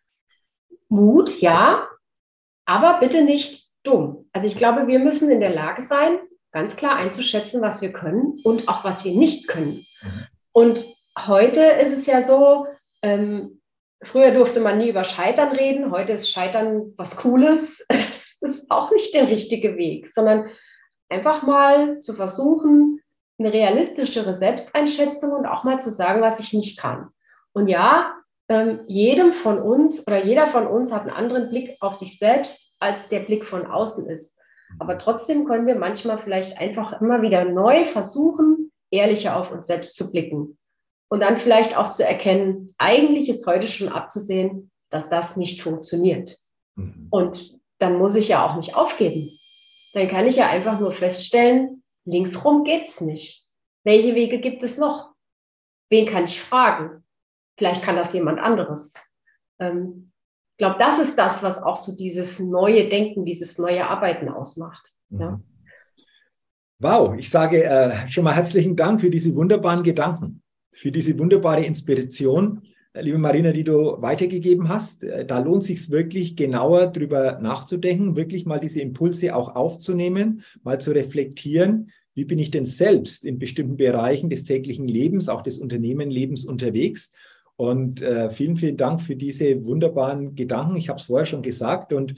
Mut, 0.90 1.40
ja, 1.40 1.88
aber 2.66 3.00
bitte 3.00 3.22
nicht 3.22 3.68
dumm. 3.82 4.28
Also 4.32 4.46
ich 4.46 4.56
glaube, 4.56 4.86
wir 4.86 4.98
müssen 4.98 5.30
in 5.30 5.40
der 5.40 5.54
Lage 5.54 5.82
sein, 5.82 6.18
ganz 6.52 6.76
klar 6.76 6.96
einzuschätzen, 6.96 7.62
was 7.62 7.80
wir 7.80 7.92
können 7.92 8.38
und 8.44 8.68
auch 8.68 8.84
was 8.84 9.04
wir 9.04 9.12
nicht 9.12 9.48
können. 9.48 9.86
Mhm. 10.02 10.26
Und 10.52 10.84
heute 11.18 11.60
ist 11.60 11.92
es 11.92 12.06
ja 12.06 12.20
so, 12.20 12.66
ähm, 13.02 13.60
früher 14.02 14.32
durfte 14.32 14.60
man 14.60 14.78
nie 14.78 14.90
über 14.90 15.04
Scheitern 15.04 15.52
reden, 15.52 15.90
heute 15.90 16.12
ist 16.12 16.30
Scheitern 16.30 16.92
was 16.96 17.16
Cooles. 17.16 17.86
Das 18.42 18.52
ist 18.52 18.70
auch 18.70 18.90
nicht 18.90 19.12
der 19.12 19.28
richtige 19.28 19.76
Weg, 19.76 20.08
sondern 20.08 20.48
einfach 21.10 21.42
mal 21.42 22.00
zu 22.00 22.14
versuchen, 22.14 23.02
eine 23.38 23.52
realistischere 23.52 24.32
Selbsteinschätzung 24.32 25.32
und 25.32 25.44
auch 25.44 25.62
mal 25.62 25.78
zu 25.78 25.90
sagen, 25.90 26.22
was 26.22 26.40
ich 26.40 26.54
nicht 26.54 26.78
kann. 26.78 27.10
Und 27.52 27.68
ja, 27.68 28.14
ähm, 28.50 28.80
jedem 28.86 29.32
von 29.32 29.58
uns 29.58 30.06
oder 30.06 30.24
jeder 30.24 30.48
von 30.48 30.66
uns 30.66 30.92
hat 30.92 31.02
einen 31.02 31.10
anderen 31.10 31.48
Blick 31.48 31.76
auf 31.80 31.94
sich 31.94 32.18
selbst, 32.18 32.76
als 32.80 33.08
der 33.08 33.20
Blick 33.20 33.46
von 33.46 33.64
außen 33.64 34.06
ist. 34.10 34.38
Aber 34.78 34.98
trotzdem 34.98 35.46
können 35.46 35.66
wir 35.66 35.76
manchmal 35.76 36.18
vielleicht 36.18 36.58
einfach 36.58 37.00
immer 37.00 37.22
wieder 37.22 37.44
neu 37.44 37.86
versuchen, 37.86 38.70
ehrlicher 38.90 39.36
auf 39.36 39.50
uns 39.50 39.66
selbst 39.66 39.94
zu 39.94 40.10
blicken 40.10 40.58
und 41.10 41.20
dann 41.20 41.38
vielleicht 41.38 41.76
auch 41.76 41.90
zu 41.90 42.04
erkennen, 42.04 42.74
eigentlich 42.78 43.28
ist 43.28 43.46
heute 43.46 43.68
schon 43.68 43.88
abzusehen, 43.88 44.70
dass 44.90 45.08
das 45.08 45.36
nicht 45.36 45.60
funktioniert. 45.60 46.36
Mhm. 46.76 47.08
Und 47.10 47.60
dann 47.78 47.98
muss 47.98 48.14
ich 48.14 48.28
ja 48.28 48.46
auch 48.46 48.56
nicht 48.56 48.76
aufgeben. 48.76 49.30
Dann 49.92 50.08
kann 50.08 50.26
ich 50.26 50.36
ja 50.36 50.48
einfach 50.48 50.78
nur 50.78 50.92
feststellen, 50.92 51.82
linksrum 52.04 52.64
geht's 52.64 53.00
nicht. 53.00 53.44
Welche 53.84 54.14
Wege 54.14 54.40
gibt 54.40 54.62
es 54.62 54.78
noch? 54.78 55.12
Wen 55.90 56.06
kann 56.06 56.24
ich 56.24 56.40
fragen? 56.40 57.04
Vielleicht 57.60 57.82
kann 57.82 57.96
das 57.96 58.14
jemand 58.14 58.38
anderes. 58.38 58.94
Ähm, 59.58 60.12
ich 60.52 60.56
glaube, 60.56 60.76
das 60.78 60.98
ist 60.98 61.18
das, 61.18 61.42
was 61.42 61.62
auch 61.62 61.76
so 61.76 61.94
dieses 61.94 62.40
neue 62.40 62.88
Denken, 62.88 63.26
dieses 63.26 63.58
neue 63.58 63.86
Arbeiten 63.86 64.30
ausmacht. 64.30 64.90
Mhm. 65.10 65.20
Ja. 65.20 65.40
Wow, 66.78 67.14
ich 67.18 67.28
sage 67.28 67.62
äh, 67.62 68.08
schon 68.08 68.24
mal 68.24 68.34
herzlichen 68.34 68.76
Dank 68.76 69.02
für 69.02 69.10
diese 69.10 69.34
wunderbaren 69.34 69.82
Gedanken, 69.82 70.42
für 70.72 70.90
diese 70.90 71.18
wunderbare 71.18 71.62
Inspiration, 71.62 72.62
äh, 72.94 73.02
liebe 73.02 73.18
Marina, 73.18 73.52
die 73.52 73.64
du 73.64 74.00
weitergegeben 74.00 74.70
hast. 74.70 75.04
Äh, 75.04 75.26
da 75.26 75.38
lohnt 75.38 75.62
sich 75.62 75.90
wirklich 75.90 76.36
genauer 76.36 76.86
drüber 76.86 77.40
nachzudenken, 77.42 78.16
wirklich 78.16 78.46
mal 78.46 78.58
diese 78.58 78.80
Impulse 78.80 79.36
auch 79.36 79.54
aufzunehmen, 79.54 80.44
mal 80.62 80.80
zu 80.80 80.92
reflektieren. 80.92 81.90
Wie 82.14 82.24
bin 82.24 82.38
ich 82.38 82.50
denn 82.50 82.64
selbst 82.64 83.26
in 83.26 83.38
bestimmten 83.38 83.76
Bereichen 83.76 84.30
des 84.30 84.44
täglichen 84.44 84.88
Lebens, 84.88 85.28
auch 85.28 85.42
des 85.42 85.58
Unternehmenlebens 85.58 86.46
unterwegs? 86.46 87.12
Und 87.60 88.00
äh, 88.00 88.30
vielen, 88.30 88.56
vielen 88.56 88.78
Dank 88.78 89.02
für 89.02 89.16
diese 89.16 89.66
wunderbaren 89.66 90.34
Gedanken. 90.34 90.76
Ich 90.76 90.88
habe 90.88 90.98
es 90.98 91.04
vorher 91.04 91.26
schon 91.26 91.42
gesagt 91.42 91.92
und 91.92 92.14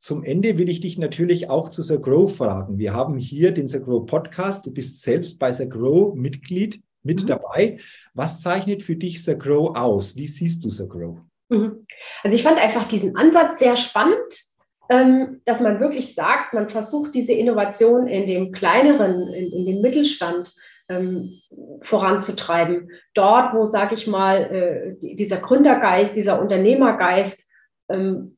zum 0.00 0.24
Ende 0.24 0.58
will 0.58 0.68
ich 0.68 0.80
dich 0.80 0.98
natürlich 0.98 1.48
auch 1.48 1.68
zu 1.68 1.84
The 1.84 2.00
Grow 2.00 2.36
fragen. 2.36 2.76
Wir 2.76 2.92
haben 2.92 3.16
hier 3.16 3.52
den 3.52 3.68
The 3.68 3.78
Grow 3.78 4.04
Podcast. 4.04 4.66
Du 4.66 4.72
bist 4.72 5.00
selbst 5.00 5.38
bei 5.38 5.52
The 5.52 5.68
Grow 5.68 6.16
Mitglied 6.16 6.82
mit 7.04 7.22
mhm. 7.22 7.28
dabei. 7.28 7.78
Was 8.14 8.40
zeichnet 8.40 8.82
für 8.82 8.96
dich 8.96 9.24
The 9.24 9.38
Grow 9.38 9.76
aus? 9.76 10.16
Wie 10.16 10.26
siehst 10.26 10.64
du 10.64 10.70
The 10.70 10.88
Grow? 10.88 11.18
Mhm. 11.50 11.86
Also 12.24 12.34
ich 12.34 12.42
fand 12.42 12.58
einfach 12.58 12.88
diesen 12.88 13.16
Ansatz 13.16 13.60
sehr 13.60 13.76
spannend, 13.76 14.44
ähm, 14.88 15.40
dass 15.44 15.60
man 15.60 15.78
wirklich 15.78 16.16
sagt, 16.16 16.52
man 16.52 16.68
versucht 16.68 17.14
diese 17.14 17.32
Innovation 17.32 18.08
in 18.08 18.26
dem 18.26 18.50
kleineren, 18.50 19.32
in, 19.32 19.52
in 19.52 19.66
dem 19.66 19.82
Mittelstand 19.82 20.52
ähm, 20.90 21.40
voranzutreiben. 21.80 22.90
Dort, 23.14 23.54
wo, 23.54 23.64
sage 23.64 23.94
ich 23.94 24.06
mal, 24.06 24.96
äh, 25.00 25.14
dieser 25.14 25.38
Gründergeist, 25.38 26.14
dieser 26.14 26.40
Unternehmergeist 26.40 27.46
ähm, 27.88 28.36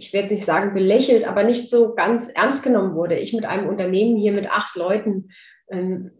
ich 0.00 0.12
werde 0.12 0.32
nicht 0.32 0.46
sagen 0.46 0.72
belächelt, 0.72 1.28
aber 1.28 1.44
nicht 1.44 1.68
so 1.68 1.94
ganz 1.94 2.28
ernst 2.30 2.62
genommen 2.62 2.94
wurde. 2.94 3.18
Ich 3.18 3.32
mit 3.34 3.44
einem 3.44 3.68
Unternehmen 3.68 4.16
hier 4.16 4.32
mit 4.32 4.50
acht 4.50 4.74
Leuten, 4.74 5.28
ähm, 5.70 6.12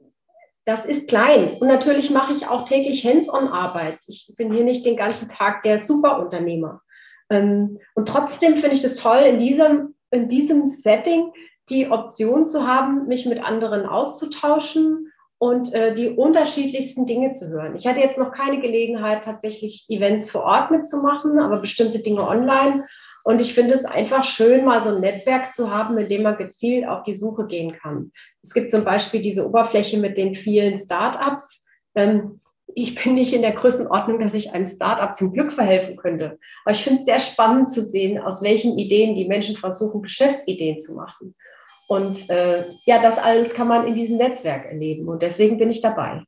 das 0.66 0.84
ist 0.84 1.08
klein. 1.08 1.56
Und 1.58 1.68
natürlich 1.68 2.10
mache 2.10 2.34
ich 2.34 2.46
auch 2.46 2.66
täglich 2.66 3.04
Hands-on-Arbeit. 3.04 3.98
Ich 4.06 4.32
bin 4.36 4.52
hier 4.52 4.64
nicht 4.64 4.84
den 4.84 4.96
ganzen 4.96 5.28
Tag 5.28 5.62
der 5.62 5.78
Superunternehmer. 5.78 6.82
Ähm, 7.30 7.78
und 7.94 8.06
trotzdem 8.06 8.56
finde 8.56 8.76
ich 8.76 8.84
es 8.84 8.96
toll, 8.96 9.20
in 9.20 9.38
diesem, 9.38 9.94
in 10.10 10.28
diesem 10.28 10.66
Setting 10.66 11.32
die 11.70 11.90
Option 11.90 12.44
zu 12.44 12.66
haben, 12.66 13.06
mich 13.06 13.26
mit 13.26 13.42
anderen 13.42 13.86
auszutauschen 13.86 15.09
und 15.40 15.72
äh, 15.72 15.94
die 15.94 16.10
unterschiedlichsten 16.10 17.06
Dinge 17.06 17.32
zu 17.32 17.48
hören. 17.48 17.74
Ich 17.74 17.86
hatte 17.86 18.00
jetzt 18.00 18.18
noch 18.18 18.30
keine 18.30 18.60
Gelegenheit, 18.60 19.24
tatsächlich 19.24 19.86
Events 19.88 20.30
vor 20.30 20.42
Ort 20.42 20.70
mitzumachen, 20.70 21.38
aber 21.38 21.60
bestimmte 21.60 22.00
Dinge 22.00 22.28
online. 22.28 22.84
Und 23.24 23.40
ich 23.40 23.54
finde 23.54 23.72
es 23.72 23.86
einfach 23.86 24.24
schön, 24.24 24.66
mal 24.66 24.82
so 24.82 24.90
ein 24.90 25.00
Netzwerk 25.00 25.54
zu 25.54 25.70
haben, 25.70 25.94
mit 25.94 26.10
dem 26.10 26.24
man 26.24 26.36
gezielt 26.36 26.86
auf 26.86 27.04
die 27.04 27.14
Suche 27.14 27.46
gehen 27.46 27.72
kann. 27.72 28.12
Es 28.42 28.52
gibt 28.52 28.70
zum 28.70 28.84
Beispiel 28.84 29.22
diese 29.22 29.46
Oberfläche 29.48 29.96
mit 29.96 30.18
den 30.18 30.34
vielen 30.34 30.76
Startups. 30.76 31.64
Ähm, 31.94 32.42
ich 32.74 33.02
bin 33.02 33.14
nicht 33.14 33.32
in 33.32 33.40
der 33.40 33.52
Größenordnung, 33.52 34.20
dass 34.20 34.34
ich 34.34 34.52
einem 34.52 34.66
Startup 34.66 35.16
zum 35.16 35.32
Glück 35.32 35.54
verhelfen 35.54 35.96
könnte. 35.96 36.38
Aber 36.66 36.74
ich 36.74 36.84
finde 36.84 36.98
es 36.98 37.06
sehr 37.06 37.18
spannend 37.18 37.70
zu 37.70 37.80
sehen, 37.80 38.18
aus 38.18 38.42
welchen 38.42 38.76
Ideen 38.76 39.14
die 39.16 39.26
Menschen 39.26 39.56
versuchen, 39.56 40.02
Geschäftsideen 40.02 40.78
zu 40.78 40.92
machen. 40.92 41.34
Und 41.90 42.30
äh, 42.30 42.62
ja, 42.86 43.02
das 43.02 43.18
alles 43.18 43.52
kann 43.52 43.66
man 43.66 43.84
in 43.84 43.96
diesem 43.96 44.16
Netzwerk 44.16 44.64
erleben. 44.66 45.08
Und 45.08 45.22
deswegen 45.22 45.58
bin 45.58 45.70
ich 45.70 45.80
dabei. 45.80 46.22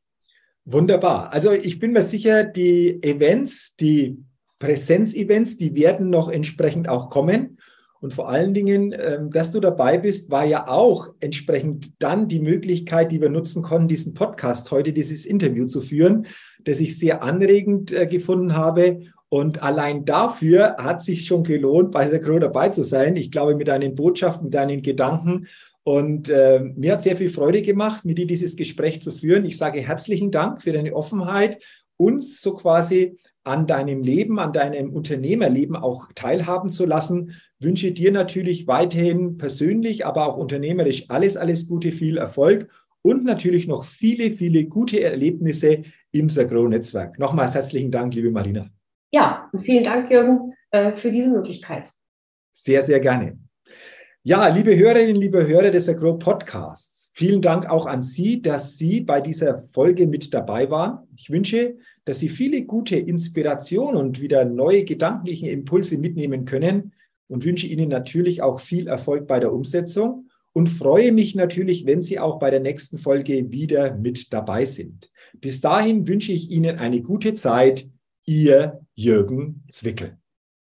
Wunderbar. 0.64 1.32
Also 1.32 1.52
ich 1.52 1.78
bin 1.78 1.92
mir 1.92 2.02
sicher, 2.02 2.42
die 2.42 3.00
Events, 3.00 3.76
die 3.76 4.18
Präsenzevents, 4.58 5.58
die 5.58 5.76
werden 5.76 6.10
noch 6.10 6.30
entsprechend 6.30 6.88
auch 6.88 7.10
kommen. 7.10 7.58
Und 8.00 8.12
vor 8.12 8.28
allen 8.28 8.54
Dingen, 8.54 8.92
ähm, 8.92 9.30
dass 9.30 9.52
du 9.52 9.60
dabei 9.60 9.98
bist, 9.98 10.32
war 10.32 10.44
ja 10.44 10.66
auch 10.66 11.10
entsprechend 11.20 11.92
dann 12.00 12.26
die 12.26 12.40
Möglichkeit, 12.40 13.12
die 13.12 13.20
wir 13.20 13.28
nutzen 13.28 13.62
konnten, 13.62 13.86
diesen 13.86 14.14
Podcast 14.14 14.68
heute, 14.72 14.92
dieses 14.92 15.24
Interview 15.26 15.68
zu 15.68 15.80
führen, 15.80 16.26
das 16.64 16.80
ich 16.80 16.98
sehr 16.98 17.22
anregend 17.22 17.92
äh, 17.92 18.08
gefunden 18.08 18.56
habe. 18.56 19.02
Und 19.32 19.62
allein 19.62 20.04
dafür 20.04 20.76
hat 20.76 21.02
sich 21.02 21.24
schon 21.24 21.42
gelohnt, 21.42 21.92
bei 21.92 22.06
der 22.06 22.20
Crew 22.20 22.38
dabei 22.38 22.68
zu 22.68 22.84
sein. 22.84 23.16
Ich 23.16 23.30
glaube, 23.30 23.56
mit 23.56 23.66
deinen 23.66 23.94
Botschaften, 23.94 24.44
mit 24.44 24.54
deinen 24.54 24.82
Gedanken. 24.82 25.46
Und 25.84 26.28
äh, 26.28 26.60
mir 26.60 26.92
hat 26.92 27.02
sehr 27.02 27.16
viel 27.16 27.30
Freude 27.30 27.62
gemacht, 27.62 28.04
mit 28.04 28.18
dir 28.18 28.26
dieses 28.26 28.56
Gespräch 28.56 29.00
zu 29.00 29.10
führen. 29.10 29.46
Ich 29.46 29.56
sage 29.56 29.80
herzlichen 29.80 30.30
Dank 30.32 30.60
für 30.60 30.74
deine 30.74 30.94
Offenheit, 30.94 31.64
uns 31.96 32.42
so 32.42 32.52
quasi 32.52 33.16
an 33.42 33.66
deinem 33.66 34.02
Leben, 34.02 34.38
an 34.38 34.52
deinem 34.52 34.92
Unternehmerleben 34.92 35.76
auch 35.76 36.08
teilhaben 36.14 36.70
zu 36.70 36.84
lassen. 36.84 37.32
Wünsche 37.58 37.92
dir 37.92 38.12
natürlich 38.12 38.66
weiterhin 38.66 39.38
persönlich, 39.38 40.04
aber 40.04 40.28
auch 40.28 40.36
unternehmerisch 40.36 41.06
alles, 41.08 41.38
alles 41.38 41.68
Gute, 41.68 41.92
viel 41.92 42.18
Erfolg 42.18 42.68
und 43.00 43.24
natürlich 43.24 43.66
noch 43.66 43.86
viele, 43.86 44.32
viele 44.32 44.66
gute 44.66 45.00
Erlebnisse 45.00 45.84
im 46.10 46.28
Sagro-Netzwerk. 46.28 47.18
Nochmals 47.18 47.54
herzlichen 47.54 47.90
Dank, 47.90 48.14
liebe 48.14 48.30
Marina. 48.30 48.68
Ja, 49.14 49.50
vielen 49.62 49.84
Dank, 49.84 50.10
Jürgen, 50.10 50.54
äh, 50.70 50.96
für 50.96 51.10
diese 51.10 51.28
Möglichkeit. 51.28 51.90
Sehr, 52.54 52.82
sehr 52.82 52.98
gerne. 52.98 53.38
Ja, 54.22 54.48
liebe 54.48 54.74
Hörerinnen, 54.74 55.16
liebe 55.16 55.46
Hörer 55.46 55.70
des 55.70 55.86
Agro 55.88 56.16
Podcasts, 56.16 57.10
vielen 57.14 57.42
Dank 57.42 57.68
auch 57.68 57.86
an 57.86 58.02
Sie, 58.02 58.40
dass 58.40 58.78
Sie 58.78 59.02
bei 59.02 59.20
dieser 59.20 59.58
Folge 59.58 60.06
mit 60.06 60.32
dabei 60.32 60.70
waren. 60.70 61.06
Ich 61.14 61.28
wünsche, 61.28 61.76
dass 62.06 62.20
Sie 62.20 62.30
viele 62.30 62.64
gute 62.64 62.96
Inspirationen 62.96 63.96
und 63.96 64.22
wieder 64.22 64.46
neue 64.46 64.84
gedankliche 64.84 65.50
Impulse 65.50 65.98
mitnehmen 65.98 66.46
können 66.46 66.94
und 67.28 67.44
wünsche 67.44 67.66
Ihnen 67.66 67.90
natürlich 67.90 68.40
auch 68.40 68.60
viel 68.60 68.88
Erfolg 68.88 69.26
bei 69.26 69.40
der 69.40 69.52
Umsetzung 69.52 70.30
und 70.54 70.68
freue 70.68 71.12
mich 71.12 71.34
natürlich, 71.34 71.84
wenn 71.84 72.02
Sie 72.02 72.18
auch 72.18 72.38
bei 72.38 72.50
der 72.50 72.60
nächsten 72.60 72.98
Folge 72.98 73.50
wieder 73.50 73.94
mit 73.94 74.32
dabei 74.32 74.64
sind. 74.64 75.10
Bis 75.34 75.60
dahin 75.60 76.08
wünsche 76.08 76.32
ich 76.32 76.50
Ihnen 76.50 76.78
eine 76.78 77.02
gute 77.02 77.34
Zeit. 77.34 77.91
Ihr 78.24 78.86
Jürgen 78.94 79.64
Zwickel. 79.70 80.21